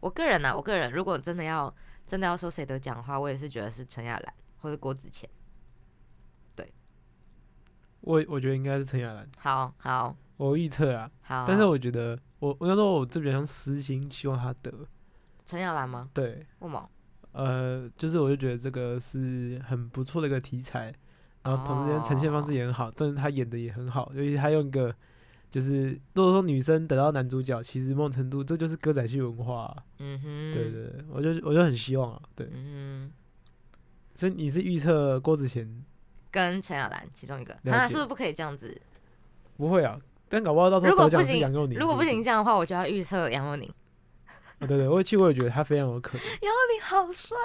[0.00, 1.74] 我个人呢、啊，我个人如果真的要
[2.04, 5.26] 真的要说谁得奖的话，我也是觉得是陈亚兰或者郭子乾。
[6.54, 6.70] 对
[8.02, 14.70] 我我觉得应该是陈亚兰，好好我预测啊，好，但是我觉得我我要说我这比较像私心，希望他得。
[15.46, 16.10] 陈亚兰吗？
[16.12, 16.90] 对，为什么？
[17.32, 20.94] 呃，就是我就觉得这个是很不错的一个题材，
[21.44, 24.94] 然后同时间呈现方式也很好，但是他演的也很好，尤其他用一个
[25.50, 33.12] 就是如果说女生得到男主角，其实某种程度这就是歌仔戏文化啊、嗯哼，对对对，我就我就很希望啊，对，嗯哼，
[34.16, 35.84] 所以你是预测郭子乾
[36.30, 38.80] 跟陈雅兰其中一个，那是不是不可以这样子？
[39.56, 40.00] 不会啊？
[40.28, 43.70] 但搞不好到时候如果不行杨佑宁，如果不行这样的话，我就要预测杨佑宁。
[44.60, 46.24] 哦对对，我其实我也觉得他非常有可能。
[46.26, 47.36] 杨佑宁好帅，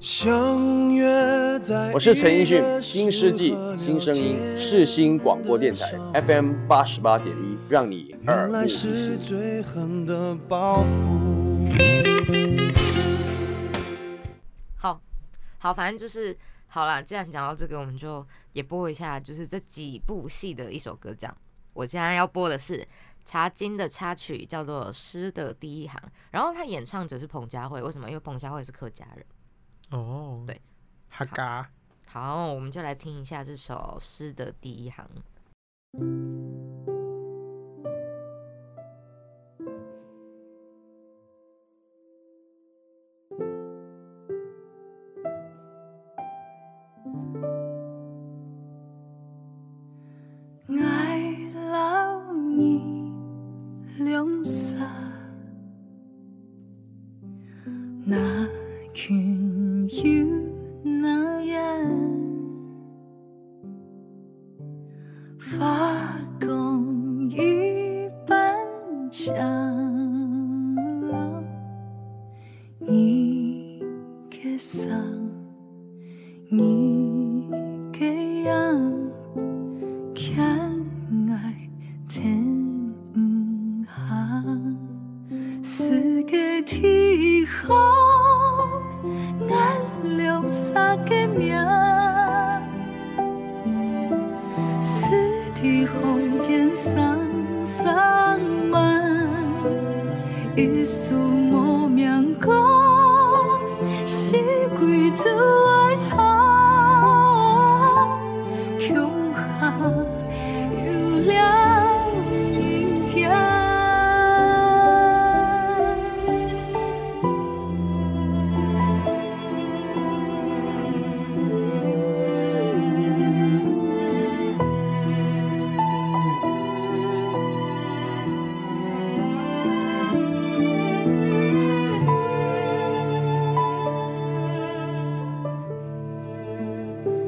[0.00, 9.18] 相约在我是陈奕迅，新世纪新声音世新广播电台 FM 八十八点一，让你耳目一原来是新。
[9.18, 11.20] 最狠的报复。
[15.58, 16.34] 好，反正就是
[16.68, 17.02] 好了。
[17.02, 21.14] 既然讲到这个，我们就也播一下，就是这几部戏的一首歌。
[21.14, 21.36] 这样，
[21.74, 22.78] 我现在要播的是
[23.30, 25.96] 《茶经》的插曲，叫做《诗的第一行》，
[26.32, 27.80] 然后他演唱者是彭佳慧。
[27.80, 28.08] 为什么？
[28.08, 29.24] 因为彭佳慧是客家人。
[29.92, 30.60] 哦，对，
[31.08, 31.70] 哈嘎，
[32.08, 35.08] 好，我们就来听一下这首《诗的第一行》。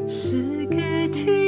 [0.07, 1.42] 是该听。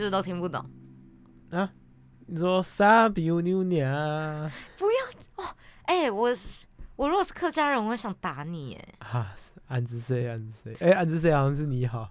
[0.00, 0.64] 是不是都听不懂？
[1.50, 1.70] 啊，
[2.26, 4.50] 你说傻逼牛娘
[5.84, 6.64] 哎、我是
[6.96, 8.94] 我如果是客家人，我会想打你哎。
[9.10, 9.34] 啊？
[9.66, 10.26] 安之谁？
[10.26, 10.74] 安之谁？
[10.80, 12.08] 哎，安之谁好像是你好。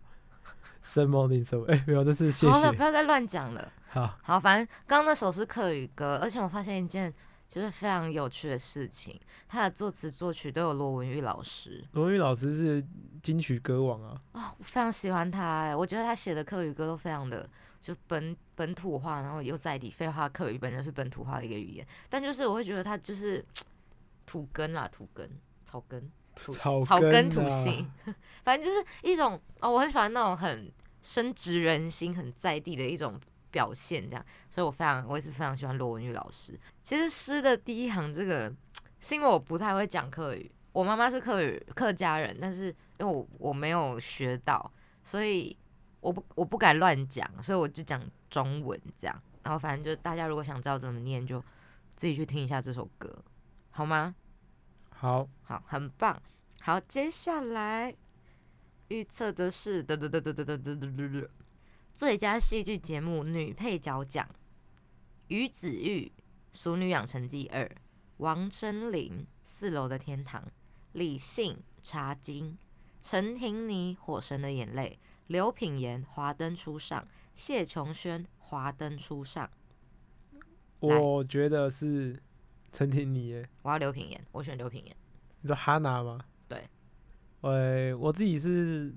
[0.84, 1.28] 什么？
[1.68, 2.84] 哎，没有，这是谢谢好了，不。
[2.84, 3.72] 要再乱讲了。
[3.88, 7.12] 好，好，反正刚刚那首是客语歌，而且我发现一件
[7.48, 12.86] 就是非常有趣的事情，他的作词作曲都有罗文玉老师罗文玉老师是
[13.24, 14.22] 金曲歌王啊。
[14.34, 17.50] 啊、我非常喜欢他哎，我觉得他写的客语歌都非常的
[17.80, 19.90] 就本本土化，然后又在地。
[19.90, 23.44] 废话，客语本身是本土化的一个语言，但就是我会觉得它就是
[24.26, 25.30] 土根啦，土根
[25.66, 26.12] 草根。
[26.36, 27.86] 土草草根土性，
[28.46, 30.72] 反正就是一种哦，我很喜欢那种很
[31.02, 33.20] 深植人心、很在地的一种
[33.52, 36.58] 表现，这样，所以我非常，我也是非常喜欢罗文玉老师。
[36.82, 38.54] 其实诗的第一行这个，
[39.02, 42.68] 是因为我不太会讲客语，我妈妈是客语客家人，但是
[43.00, 44.72] 因为我我没有学到，
[45.04, 45.58] 所以
[46.02, 49.22] 我不我不敢乱讲，所以我就讲中文这样。
[49.44, 51.44] 然后反正就大家如果想知道怎么念，就
[51.96, 53.24] 自己去听一下这首歌，
[53.72, 54.16] 好吗？
[54.90, 56.22] 好，好，很棒。
[56.62, 57.96] 好，接下来
[58.90, 61.30] 预测的是得得得得得得得得得得
[61.94, 64.28] 最佳戏剧节目女配角奖，
[65.28, 66.12] 于子玉
[66.58, 67.64] 《熟女养成记二》，
[68.18, 70.42] 王真玲《四楼的天堂》，
[70.94, 72.58] 李信、茶金、
[73.02, 75.00] 陈婷妮、火神的眼泪、
[75.30, 79.48] 刘品言、华灯初上、谢琼轩、华灯初上。
[80.80, 82.20] 我觉得是
[82.72, 84.96] 陈婷妮耶，我要刘品言，我选刘品言。
[85.42, 86.20] 你知道哈娜吗？
[86.48, 86.68] 对，
[87.42, 88.92] 呃，我自己是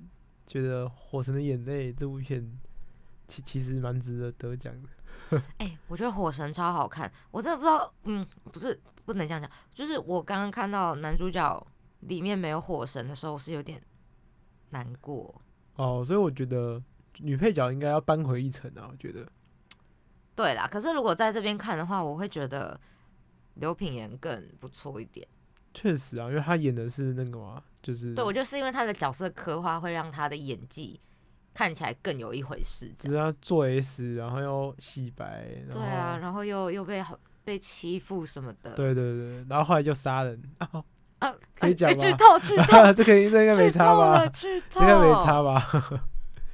[0.47, 2.59] 觉得《火神的眼泪》这部片
[3.28, 5.43] 其其实蛮值得得奖的。
[5.59, 11.66] 哎、我觉得火神超好看，我真的不知道，嗯，不是不能这样讲，就是我刚刚看到男主角
[12.01, 13.83] 里面没有火神的时候，我是有点
[14.70, 15.43] 难过。
[15.77, 16.83] 哦，所以我觉得
[17.18, 18.89] 女配角应该要扳回一城啊！
[18.91, 19.27] 我觉得
[20.35, 22.79] 对啦，可是如果在这边看的话，我会觉得
[23.55, 25.27] 刘品言更不错一点。
[25.75, 31.01] 确实啊，因为他演的是那个嘛，就是对我就是因为他的角色刻画会让他的演技
[31.55, 32.93] 看起来更有一回事。
[32.99, 38.75] 是他做 S，然后又洗白，对啊，然后又又被好被欺负什么的。
[38.75, 40.68] 对对对，然后后来就杀人啊！
[41.23, 44.27] 哦啊，可以讲吗剧吗透剧透， 这可以，这应该没差吧？
[44.29, 46.03] 剧透， 应该没差吧？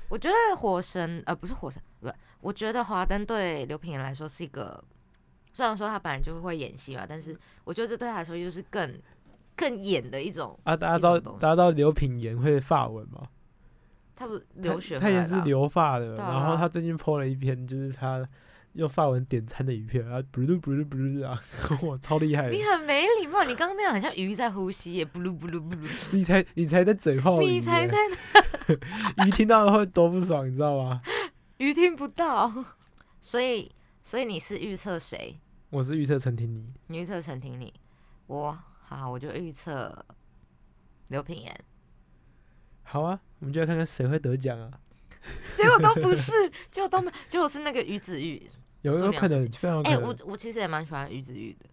[0.08, 2.10] 我觉得火神呃不是火神，不，
[2.40, 4.82] 我觉得华灯对刘品言来说是一个，
[5.52, 8.98] 虽然说他本来就会演戏嘛，但是我觉得这对他来说就是更
[9.56, 10.58] 更演的一种。
[10.64, 13.22] 啊，大家知道大家知道刘品言会发文吗？
[14.16, 18.26] 他不留学他也是留发的，对然后啊他最近 PO 了一篇，就是他
[18.74, 21.40] 用法文点餐的影片，然后不噜不噜不噜啊，
[21.86, 22.48] 哇，超厉害！
[22.50, 27.96] 你很没礼貌，你刚刚那样好像鱼在呼吸耶，布噜布噜布噜，你才你才在嘴炮你才在
[29.26, 31.02] 鱼听到会多不爽，你知道吗？
[31.58, 32.52] 鱼听不到，
[33.20, 35.40] 所以所以你是预测谁？
[35.70, 37.72] 我是预测陈婷妮，你预测陈婷妮，
[38.26, 40.06] 我好我就预测
[41.08, 41.60] 刘品言，
[42.84, 44.70] 好啊，我们就来看看谁会得奖啊！
[45.56, 46.32] 结果都不是，
[46.70, 48.48] 结果都没，结果是那个于子玉。
[48.82, 49.42] 有说有可能，
[49.84, 50.02] 哎、能。
[50.02, 51.66] 我我其实也蛮喜欢于子玉的。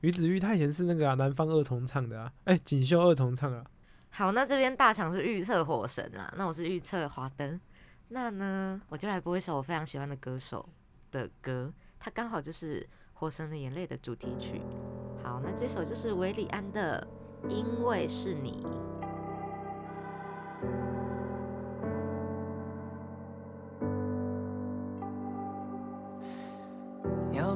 [0.00, 3.64] 于子玉他以前是那个啊，南方二重唱的啊，哎，锦绣二重唱啊。
[4.10, 7.60] 好，那这边大强是预测火神啊，那我是预测华灯。
[8.08, 10.68] 那呢，我就来播一首我非常喜欢的歌手
[11.10, 12.80] 的歌，它刚好就是
[13.14, 14.62] 《火神的眼泪》的主题曲。
[15.24, 17.04] 好，那这首就是韦里安的
[17.50, 18.64] 《因为是你》。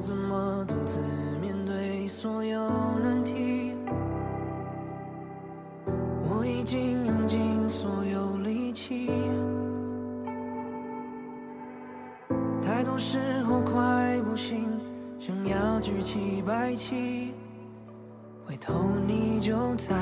[0.01, 0.99] 怎么独自
[1.39, 2.67] 面对所有
[3.03, 3.75] 难题？
[6.27, 9.11] 我已经用尽所有力气，
[12.63, 14.67] 太多时候快不行，
[15.19, 17.35] 想要举起白旗，
[18.47, 18.73] 回头
[19.05, 19.93] 你就在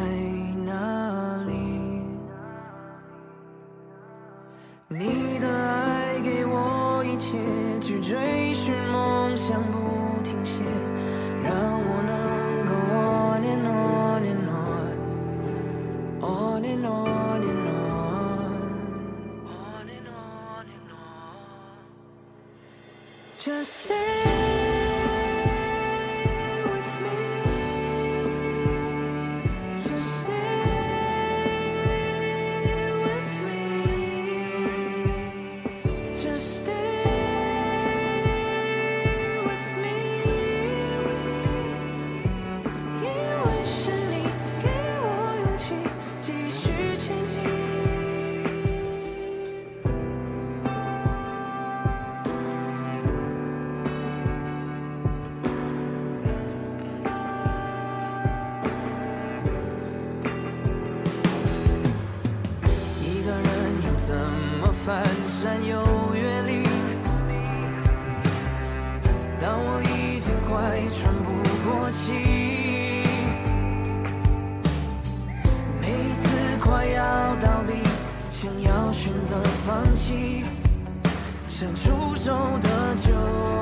[79.99, 80.45] 起，
[81.49, 82.31] 伸出手
[82.61, 83.58] 的酒。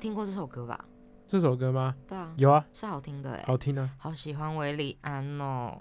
[0.00, 0.84] 听过这首歌吧？
[1.26, 1.94] 这首歌吗？
[2.08, 3.88] 对啊，有啊，是好听的哎、好听啊。
[3.98, 5.80] 好喜欢韦礼安哦，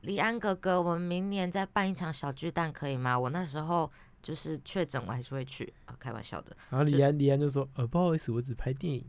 [0.00, 3.18] 李安哥哥，我们明年再办一场小巨蛋可以吗？
[3.18, 3.90] 我那时候
[4.22, 6.56] 就是确诊，我还是会去啊，开玩笑的。
[6.70, 9.04] 然后李安，李安就说：“呃，不好意思，我只拍电影。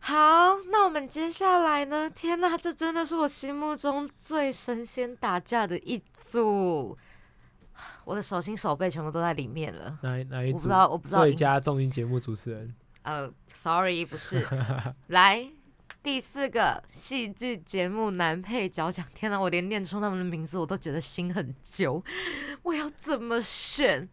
[0.00, 0.14] 好，
[0.72, 2.10] 那我们接下来呢？
[2.10, 6.98] 天哪，这真的是我心目中最神仙打架的一组，
[8.04, 9.96] 我的手心手背全部都在里面了。
[10.02, 10.56] 哪一哪一组？
[10.56, 12.74] 我不知道，我不知道最佳综艺节目主持人。
[13.02, 14.46] 呃，sorry，不是。
[15.08, 15.48] 来，
[16.02, 22.02] 第四个戏剧节目男配角奖，天哪，我连念出他们的名字我都觉得心很揪，
[22.62, 24.08] 我要怎么选？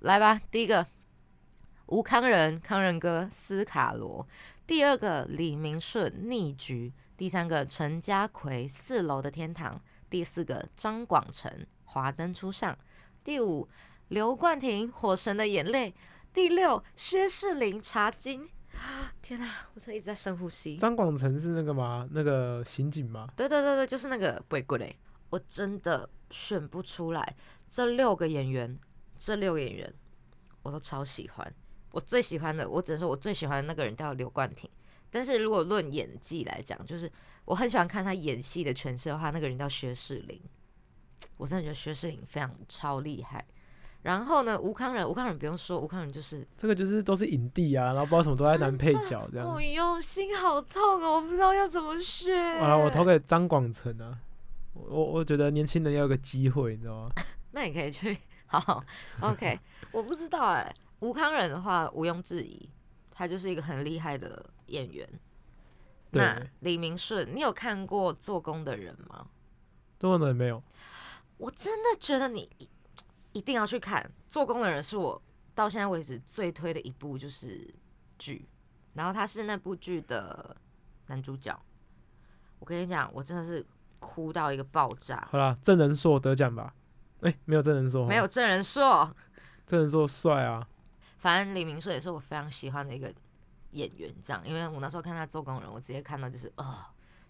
[0.00, 0.86] 来吧，第一个
[1.86, 4.26] 吴康仁，康仁哥斯卡罗；
[4.66, 12.76] 第二个李明顺逆局；第三个陈家奎四楼的天堂；第四个张广成华灯初上；
[13.24, 13.68] 第五
[14.08, 15.92] 刘冠廷火神的眼泪。
[16.34, 18.50] 第六，薛士林茶经。
[19.22, 20.76] 天哪，我真的一直在深呼吸。
[20.76, 22.08] 张广成是那个吗？
[22.10, 23.28] 那个刑警吗？
[23.36, 24.96] 对对对对，就是那个鬼鬼嘞。
[25.30, 27.36] 我真的选不出来
[27.68, 28.76] 这六个演员，
[29.16, 29.94] 这六个演员
[30.64, 31.54] 我都超喜欢。
[31.92, 34.68] 我最喜欢的，我只能说我最喜欢的那个人叫刘冠廷。
[35.12, 37.10] 但是如果论演技来讲，就是
[37.44, 40.42] 我很喜欢看他演戏的诠释的话，那个人叫薛士林。
[41.36, 43.46] 我真的觉得薛士林非常超厉害。
[44.04, 49.48] 然后呢，吴康仁，吴康仁不用说，吴康仁就是这个就是都是影帝啊，然后不知道什么都在男配角这样。
[49.48, 52.60] 哦哟，心好痛哦，我不知道要怎么选。
[52.60, 54.18] 好了，我投给张广成啊。
[54.74, 57.10] 我我我觉得年轻人要有个机会，你知道吗？
[57.52, 58.84] 那你可以去，好
[59.20, 59.58] ，OK，
[59.90, 62.68] 我不知道哎、吴康仁的话毋庸置疑，
[63.10, 65.08] 他就是一个很厉害的演员。
[66.10, 69.26] 那，李明顺，你有看过《做工的人》吗？
[69.98, 70.62] 做工的人没有？
[71.38, 72.48] 我真的觉得你
[73.34, 75.20] 一一定要去看《做工的人》，是我
[75.54, 77.68] 到现在为止最推的一部就是
[78.16, 78.48] 剧，
[78.94, 80.56] 然后他是那部剧的
[81.08, 81.60] 男主角。
[82.58, 83.66] 我跟你讲，我真的是
[83.98, 86.72] 哭到一个爆炸，好啦，郑仁硕得奖吧？
[87.20, 89.14] 哎、没有郑仁硕，没有，真人说。
[89.66, 90.66] 郑仁硕帅啊。
[91.18, 93.12] 反正李明硕也是我非常喜欢的一个
[93.72, 96.84] 演员，这样，因为我那时候看他做工人，我直接看到就是哦，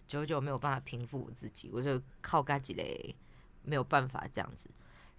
[0.07, 3.15] 久久没有办法平复我自己，我就靠嘎几嘞，
[3.63, 4.69] 没有办法这样子。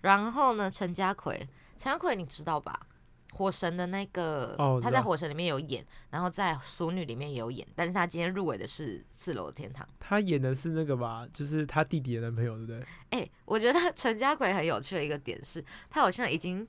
[0.02, 1.38] 然后呢，陈家奎，
[1.76, 2.86] 陈家奎你知道吧？
[3.32, 9.86] 火神的那个，他哦他在火神里面有演，然后在熟女里面也有演，但是他今天入围的是四楼的天堂。
[10.00, 12.86] 他演的是那个吧，就是他弟弟的男朋友，对不对？
[13.10, 16.66] 哎、我觉得陈家奎很有趣的一个点是，他好像已经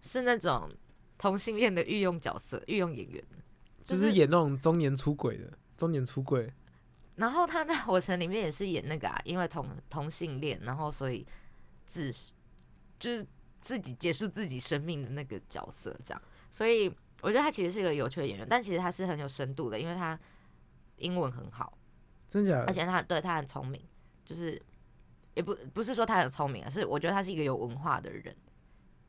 [0.00, 0.66] 是那种
[1.18, 3.42] 同性恋的御用角色、御用演员了，
[3.84, 6.50] 就是演那种中年出轨的，中年出轨。
[7.16, 11.26] 然后他在《火神》里面也是演那个啊，因为同同性恋，然后所以
[11.86, 12.10] 自
[13.00, 13.26] 就是
[13.60, 16.22] 自己结束自己生命的那个角色，这样。
[16.52, 16.88] 所以
[17.22, 20.16] 我觉得他其实是一个有趣的演员，但其实他是很有深度的，因为他
[20.96, 21.76] 英文很好，
[22.28, 22.66] 真假的？
[22.66, 23.82] 而且他对他很聪明，
[24.24, 24.60] 就是
[25.34, 28.36] 也不不是说他很聪明，而是我觉得他是一个有文化的人，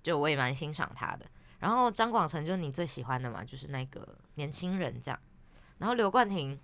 [0.01, 1.25] 就我也蛮欣赏他的。
[1.59, 5.19] 然后张广成就是你最喜欢的嘛，就是那个年轻人这样。
[5.77, 6.59] 然后刘冠廷，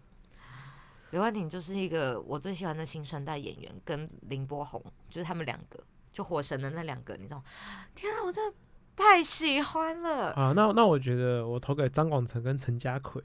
[1.11, 5.83] 刘冠廷就是一个我最喜欢的新生代演员，跟林柏宏就是他们两个，
[6.17, 7.43] 就火神的那两个，你知道吗？
[7.93, 8.57] 天啊，我真的
[8.95, 10.31] 太喜欢了。
[10.31, 13.21] 啊，那那我觉得我投给张广成跟陈家奎，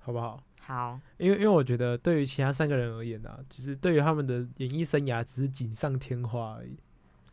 [0.00, 0.42] 好不好？
[0.60, 6.76] 好，因为因为我觉得对于其他三个人而言啊，其实对于他们的演艺生涯只是锦上添花而已。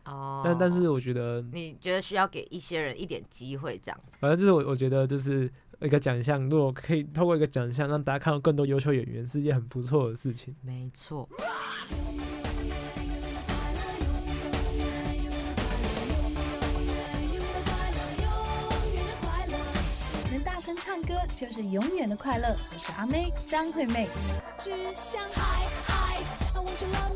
[0.04, 5.50] 哦，但但是我觉得，你觉得需要给一些人一点机会，这样反正就是我我觉得就是
[5.80, 10.54] 一个奖项，如果可以透过一个奖项让大家看到更多优秀演员，是一件很不错的事情。
[10.62, 11.28] 没错。
[20.84, 22.54] 唱歌就是永远的快乐。
[22.70, 24.06] 我是阿妹张惠妹。
[24.58, 26.18] 只想嗨嗨
[26.54, 27.14] ，I want to love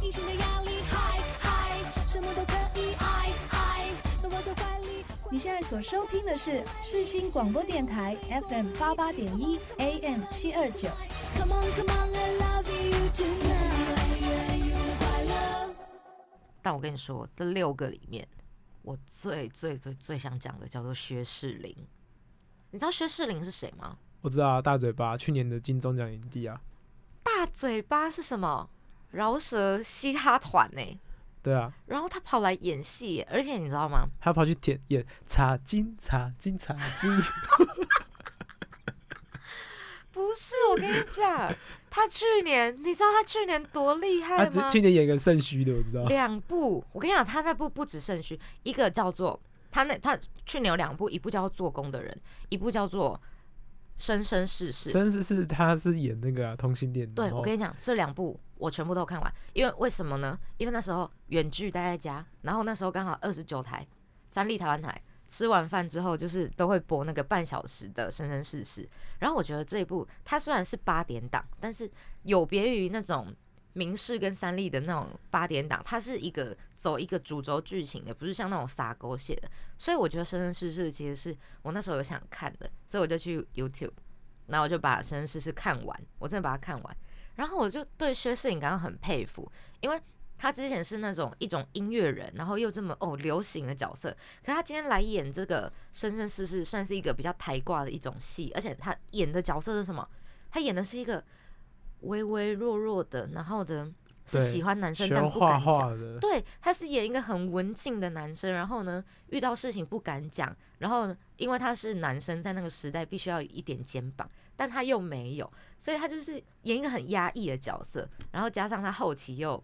[0.00, 3.90] 你的压力嗨嗨，什么都可以爱爱，
[4.22, 5.04] 都握在怀里。
[5.32, 8.16] 你现在所收听的是世新广播电台
[8.48, 10.90] FM 八八点一 AM 七二九。
[11.36, 13.72] Come on come on I love you tonight。
[16.62, 18.28] 但我跟你说，这六个里面，
[18.82, 21.76] 我最最最最想讲的叫做薛仕凌。
[22.72, 23.96] 你知道薛仕凌是谁吗？
[24.22, 26.60] 我知道啊，大嘴巴去年的金钟奖影帝啊，
[27.22, 28.68] 大嘴巴是什么？
[29.10, 30.80] 饶舌嘻哈团呢、
[31.42, 34.08] 对啊，然后他跑来演戏耶，而且你知道吗？
[34.18, 37.10] 他跑去舔演茶金茶金茶金，
[40.10, 41.54] 不是，我跟你讲，
[41.90, 44.68] 他去年，你知道他去年多厉害吗？
[44.70, 46.04] 去年演个肾虚的，我知道。
[46.04, 49.38] 两部，我跟你讲，他那部不止肾虚，一个叫做
[49.72, 50.16] 他那他
[50.46, 52.16] 去年有两部，一部叫做《做工的人》，
[52.50, 53.20] 一部叫做
[54.00, 54.90] 《生生世世》。
[54.92, 60.38] 生世世他是演那个、啊、同性恋的，对，我跟你讲，这两部我全部都看完，因为为什么呢？
[60.58, 63.84] 因为那时候远距待在家，然后那时候刚好二十九台
[64.30, 68.82] 三立台湾台，吃完饭之后就是都会播那个半小时的《生生世世》，
[69.18, 71.90] 然后我觉得这一部它虽然是八点档，但是
[72.24, 73.34] 有别于那种
[73.74, 83.92] 明视跟三立的那种八点档，它是一个走一个主轴剧情的，不是像那种撒狗血的，所以我觉得《生生世世》其实是我那时候有想看的，所以我就去 YouTube，
[84.46, 86.96] 然后我就把《生生世世》看完，我真的把它看完。
[87.36, 89.50] 然后我就对薛世颖感到很佩服，
[89.80, 89.98] 因为
[90.36, 94.10] 他之前是那种一种音乐人，然后又这么哦流行的角色，
[94.44, 100.06] 可他今天来演这个《生生世世》，算是一个比较抬挂的一种戏，而且他演的角色是什么？
[100.50, 101.24] 他演的是一个
[102.02, 103.90] 微微弱弱的，然后的
[104.26, 119.62] 是喜欢男生但不敢讲，画的，对，他是演一个很文静的男生，然后呢，遇到事情不敢讲，然后呢因为他是男生，在那个时代必须要有一点肩膀，但他又没有，所以他就是演一个很压抑的角色，然后加上他后期又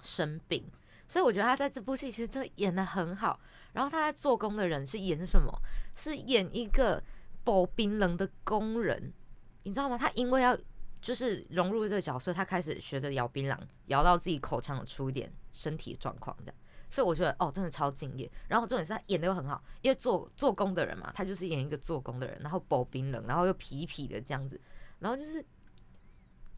[0.00, 0.64] 生病，
[1.06, 3.38] 所以我觉得他在这部戏其实真的演的很好。
[3.72, 5.52] 然后他在做工的人是演什么？
[5.96, 7.02] 是演一个
[7.42, 9.12] 保冰冷的工人，
[9.64, 9.98] 你知道吗？
[9.98, 10.56] 他因为要
[11.04, 16.54] 就是融入这个角色，他开始学着摇槟榔，摇到自己口腔有出一点身体状况这样。
[16.88, 18.30] 所以我觉得哦，真的超敬业。
[18.48, 24.58] 然后重点是他演的又很好，因为做做工的人嘛，他就是演一个做工的人，然后保冰冷，然后又痞痞的这样子，
[24.98, 25.44] 然后就是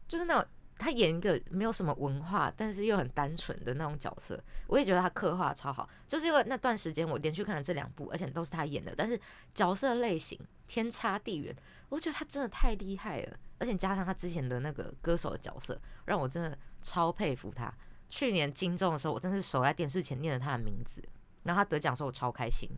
[0.07, 5.89] 就是那种他演一个没有什么文化，但是又很单纯的那种角色，我也觉得他刻画超好。
[6.07, 9.19] 就是因为那段时间我连续看了这两部，而且都是他演的，但是
[9.53, 11.55] 角色类型天差地远，
[11.89, 13.37] 我觉得他真的太厉害了。
[13.59, 17.73] 而且加上他之前的那个歌手的角色，让我真的超佩服他。
[18.07, 21.03] 去年金钟的时候，我真是守在电视前念了他的名字，
[21.43, 22.69] 然后他得奖的时候，我超开心。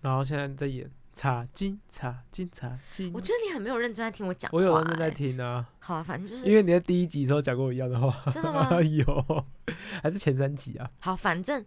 [0.00, 5.10] 然后现在在演茶金茶金茶金，我觉得你很没有认真在听我讲话、我有认真在欸。
[5.10, 8.80] 听啊，好啊，反正就是因为你在第一集的时候讲过我一样的话，真的吗？
[8.82, 9.44] 有，
[10.02, 10.90] 还是前三集啊？
[11.00, 11.64] 好，反正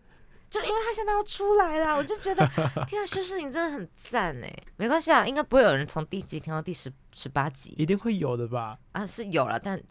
[0.49, 2.45] 就因为他现在要出来啦，我就觉得
[2.87, 4.51] 天啊，薛仕颖真的很赞哎。
[4.77, 8.79] 没关系啊，应该不会有人从第一集听到第十十八集一定会有的吧？
[8.93, 9.81] 啊，是有了，但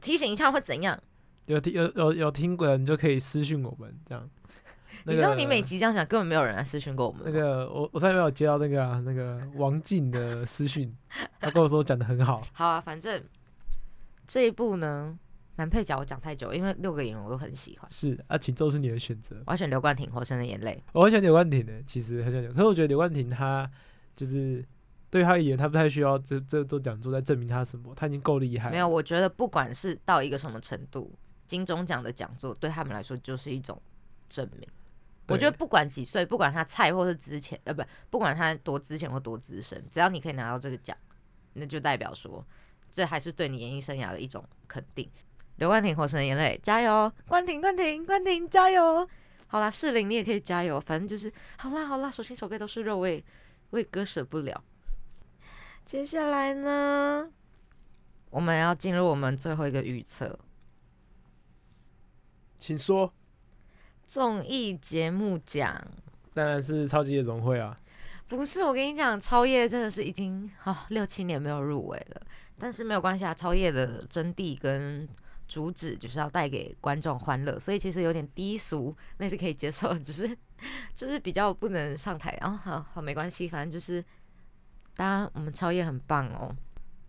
[0.00, 0.98] 提醒一下会怎样？
[1.46, 4.28] 有听有有有听过的，你就可以私信我们这样。
[5.04, 7.22] 那个你知道你每集这样讲，根本没有人来私讯过我们。
[7.24, 10.94] 那个我我上面没有接到那个啊，那个王静的私讯，
[11.40, 13.22] 他跟我说讲的很好， 好啊，反正
[14.26, 15.18] 这一部呢，
[15.56, 17.90] 男配角我讲太久，因为六个演员我都很喜欢。
[17.90, 19.36] 是啊，请奏是你的选择。
[19.46, 20.82] 我要选刘冠廷《活生的眼泪》。
[20.92, 23.70] 我很喜欢刘冠廷的，其实很喜欢，可是我觉得刘冠廷他
[24.14, 24.64] 就是
[25.10, 28.70] 对他而言，他不太需要这这做讲座在证明他什么，他已经够厉害。
[28.70, 31.10] 没有，，我觉得不管是到一个什么程度，
[31.46, 33.80] 金钟奖的讲座对他们来说就是一种
[34.28, 34.68] 证明。
[35.28, 40.96] 我觉得不管几岁，不管他菜或是之前，呃，不，不管他多之前或多资深，只要你可以拿到这个奖，
[41.52, 42.42] 那就代表说，
[42.90, 45.10] 这还是对你演艺生涯的一种肯定。
[45.56, 47.12] 刘冠廷《火神的眼泪》，加油！
[47.26, 49.06] 冠廷，冠廷，冠廷，加油！
[49.48, 53.22] 好啦，适龄你也可以加油，反正就是好啦，好啦，手心手背都是肉，我也
[53.70, 54.64] 我也割舍不了。
[55.84, 57.30] 接下来呢，
[58.30, 60.38] 我们要进入我们最后一个预测，
[62.58, 63.12] 请说。
[64.08, 65.86] 综艺节目奖。
[66.32, 67.78] 当然是超级夜总会啊，
[68.26, 72.22] 不是，我跟你讲，超越真的是已经啊六七年没有入围了，
[72.58, 75.06] 但是没有关系啊，超越的真谛跟
[75.46, 80.28] 主旨就是要带给观众欢乐，所以其实有点低俗，那是可以接受的，只是
[80.94, 84.02] 就是比较不能上台，然、后好好没关系，反正就是
[84.96, 86.54] 大家我们超越很棒哦。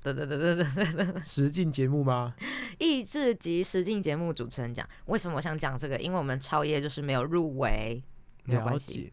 [0.01, 2.33] 对对对对对 实境节目吗？
[2.77, 5.97] 益智及实境节目主持人讲，为什么我想讲这个？
[5.97, 8.01] 因为我们超越就是没有入围，
[8.45, 9.11] 没有关系。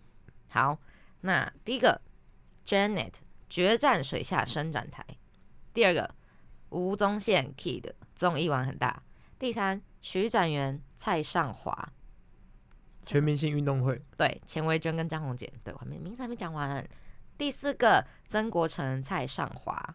[0.48, 0.78] 好，
[1.22, 2.00] 那第一个
[2.64, 3.14] Janet
[3.48, 5.04] 决战水下伸展台，
[5.74, 6.14] 第二个
[6.70, 9.02] 吴宗宪 Kid 综艺玩很大，
[9.38, 11.92] 第三徐展元蔡尚华，
[13.02, 16.88] 全明星运动会，对钱维娟跟张宏杰，对我还没名字还没讲完。
[17.36, 19.94] 第四个曾国成蔡尚华，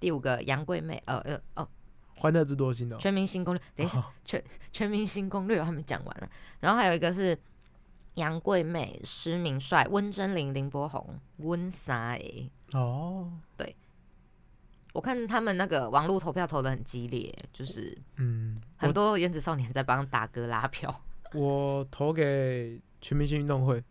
[0.00, 1.68] 第五个杨贵妹，呃呃哦，
[2.16, 2.96] 欢乐之多星哦。
[2.98, 4.04] 全明星攻略， 等一下，哦
[4.72, 6.28] 全明星攻略我还没讲完了，
[6.60, 7.38] 然后还有一个是
[8.14, 12.50] 杨贵妹、施明帅、温真菱、林柏宏、温莎诶。
[12.72, 13.32] 哦，
[14.94, 21.02] 我看他们那个网络投票投的很激烈，就是嗯，很多原子少年在帮大哥拉票。
[21.34, 23.84] 我投给全明星运动会，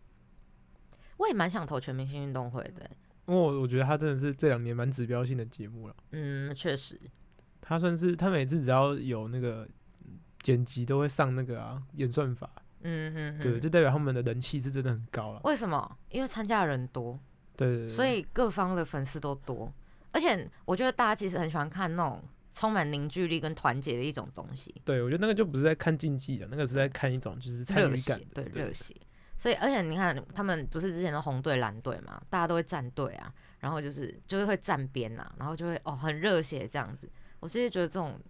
[1.16, 2.90] 我也蛮想投全明星运动会的，
[3.28, 5.94] 因为我我觉得他真的是这两年蛮指标性的节目了。
[6.12, 6.98] 嗯，确实，
[7.60, 9.68] 他算是他每次只要有那个
[10.40, 12.50] 剪辑都会上那个啊演算法，
[12.80, 15.40] 嗯嗯，对，嗯就代表他们的人气是真的很高了。
[15.44, 15.98] 为什么？
[16.10, 17.20] 因为参加的人多，
[17.54, 19.70] 对所以各方的粉丝都多，
[20.10, 22.22] 而且我觉得大家其实很喜欢看那种
[22.54, 28.94] 充满凝聚力跟团结的一种东西，对我觉得那个就不是在看竞技的，那个是在看一种就是参与感，的，对热血。
[29.38, 37.08] 所以，而且你看，他们不是之前的红队、蓝队嘛，大家都会站队啊，然后就是就是会站边呐、然后就会哦很热血这样子。
[37.38, 38.20] 我其实觉得这种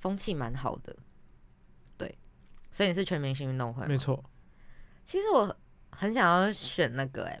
[0.00, 0.94] 风气蛮好的，
[1.96, 2.18] 对。
[2.72, 4.22] 所以你是全明星运动会没错。
[5.04, 5.56] 其实我
[5.90, 7.40] 很想要选那个哎、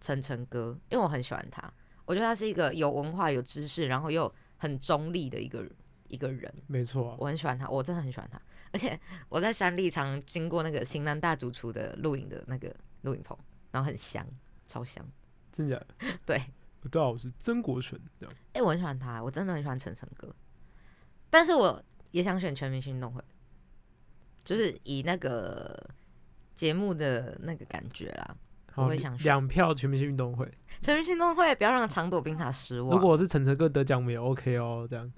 [0.00, 1.72] 晨晨哥，因为我很喜欢他，
[2.04, 5.66] 我觉得他是一个有文化、有知识，然后又很中立的一个
[6.08, 8.40] 一个人，没错啊，我很喜欢他，我真的很喜欢他。
[8.72, 8.98] 而且
[9.28, 13.36] 我在三立常经过那个新南大主厨的录影的那个录影棚，
[13.70, 14.26] 然后很香，
[14.66, 15.04] 超香。
[15.50, 15.86] 真假的？
[16.24, 16.38] 对，
[16.82, 20.34] 大家好，我是曾国成，这样哎、我很喜欢他，我真的很喜欢陈晨哥，
[21.28, 23.22] 但是我也想选全明星运动会，
[24.44, 25.76] 就是以那个
[26.54, 28.36] 节目的那个感觉啦。
[28.76, 30.48] 我好会想选两票全明星运动会。
[30.80, 32.92] 全明星运动会不要让长朵冰茶失望。
[32.92, 35.12] 如果我是陈晨哥得奖，我们也 OK 哦，这样。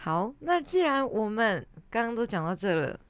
[0.00, 3.00] 好，那既然我们刚刚都讲到这了，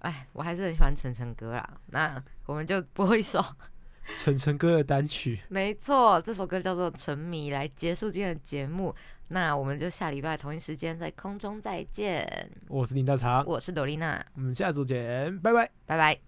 [0.00, 1.80] 哎，我还是很喜欢晨晨哥啦。
[1.86, 3.40] 那我们就播一首，
[4.18, 8.94] 晨晨哥的单曲，没错，这首歌叫做《沉迷》，来结束今天的节目。
[9.28, 12.50] 那我们就下礼拜同一时间在空中再见。
[12.66, 15.70] 我是林大长，我是朵丽娜，我们下周见，拜拜。
[15.86, 16.18] 拜拜。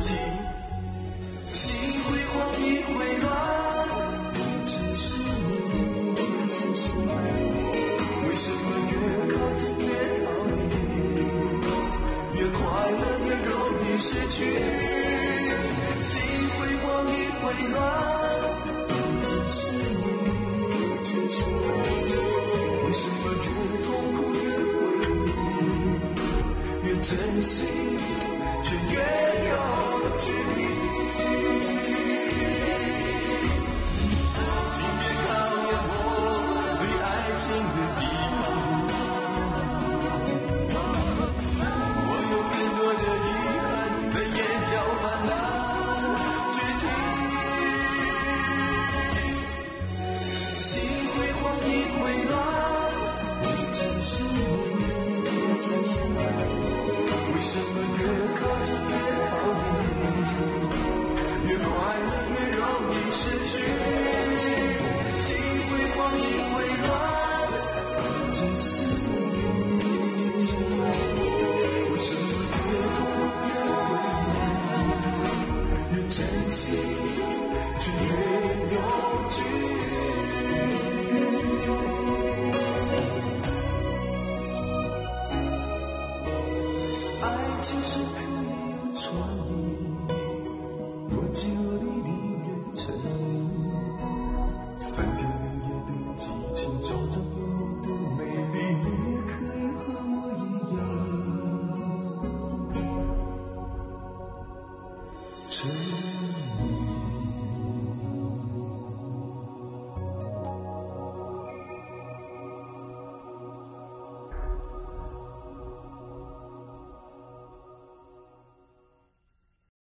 [0.00, 0.08] 要有逻辑？
[1.52, 1.74] 心
[2.04, 3.28] 会慌也会乱，
[4.32, 5.26] 不只是你，
[6.14, 7.00] 不只是你，
[8.26, 8.92] 为什么越
[9.34, 9.84] 靠近越
[10.24, 10.26] 逃
[10.56, 10.58] 离，
[12.38, 12.58] 越快
[12.90, 13.52] 乐越容
[13.84, 14.38] 易失去？
[16.02, 16.12] 心
[16.56, 17.78] 会慌也会乱，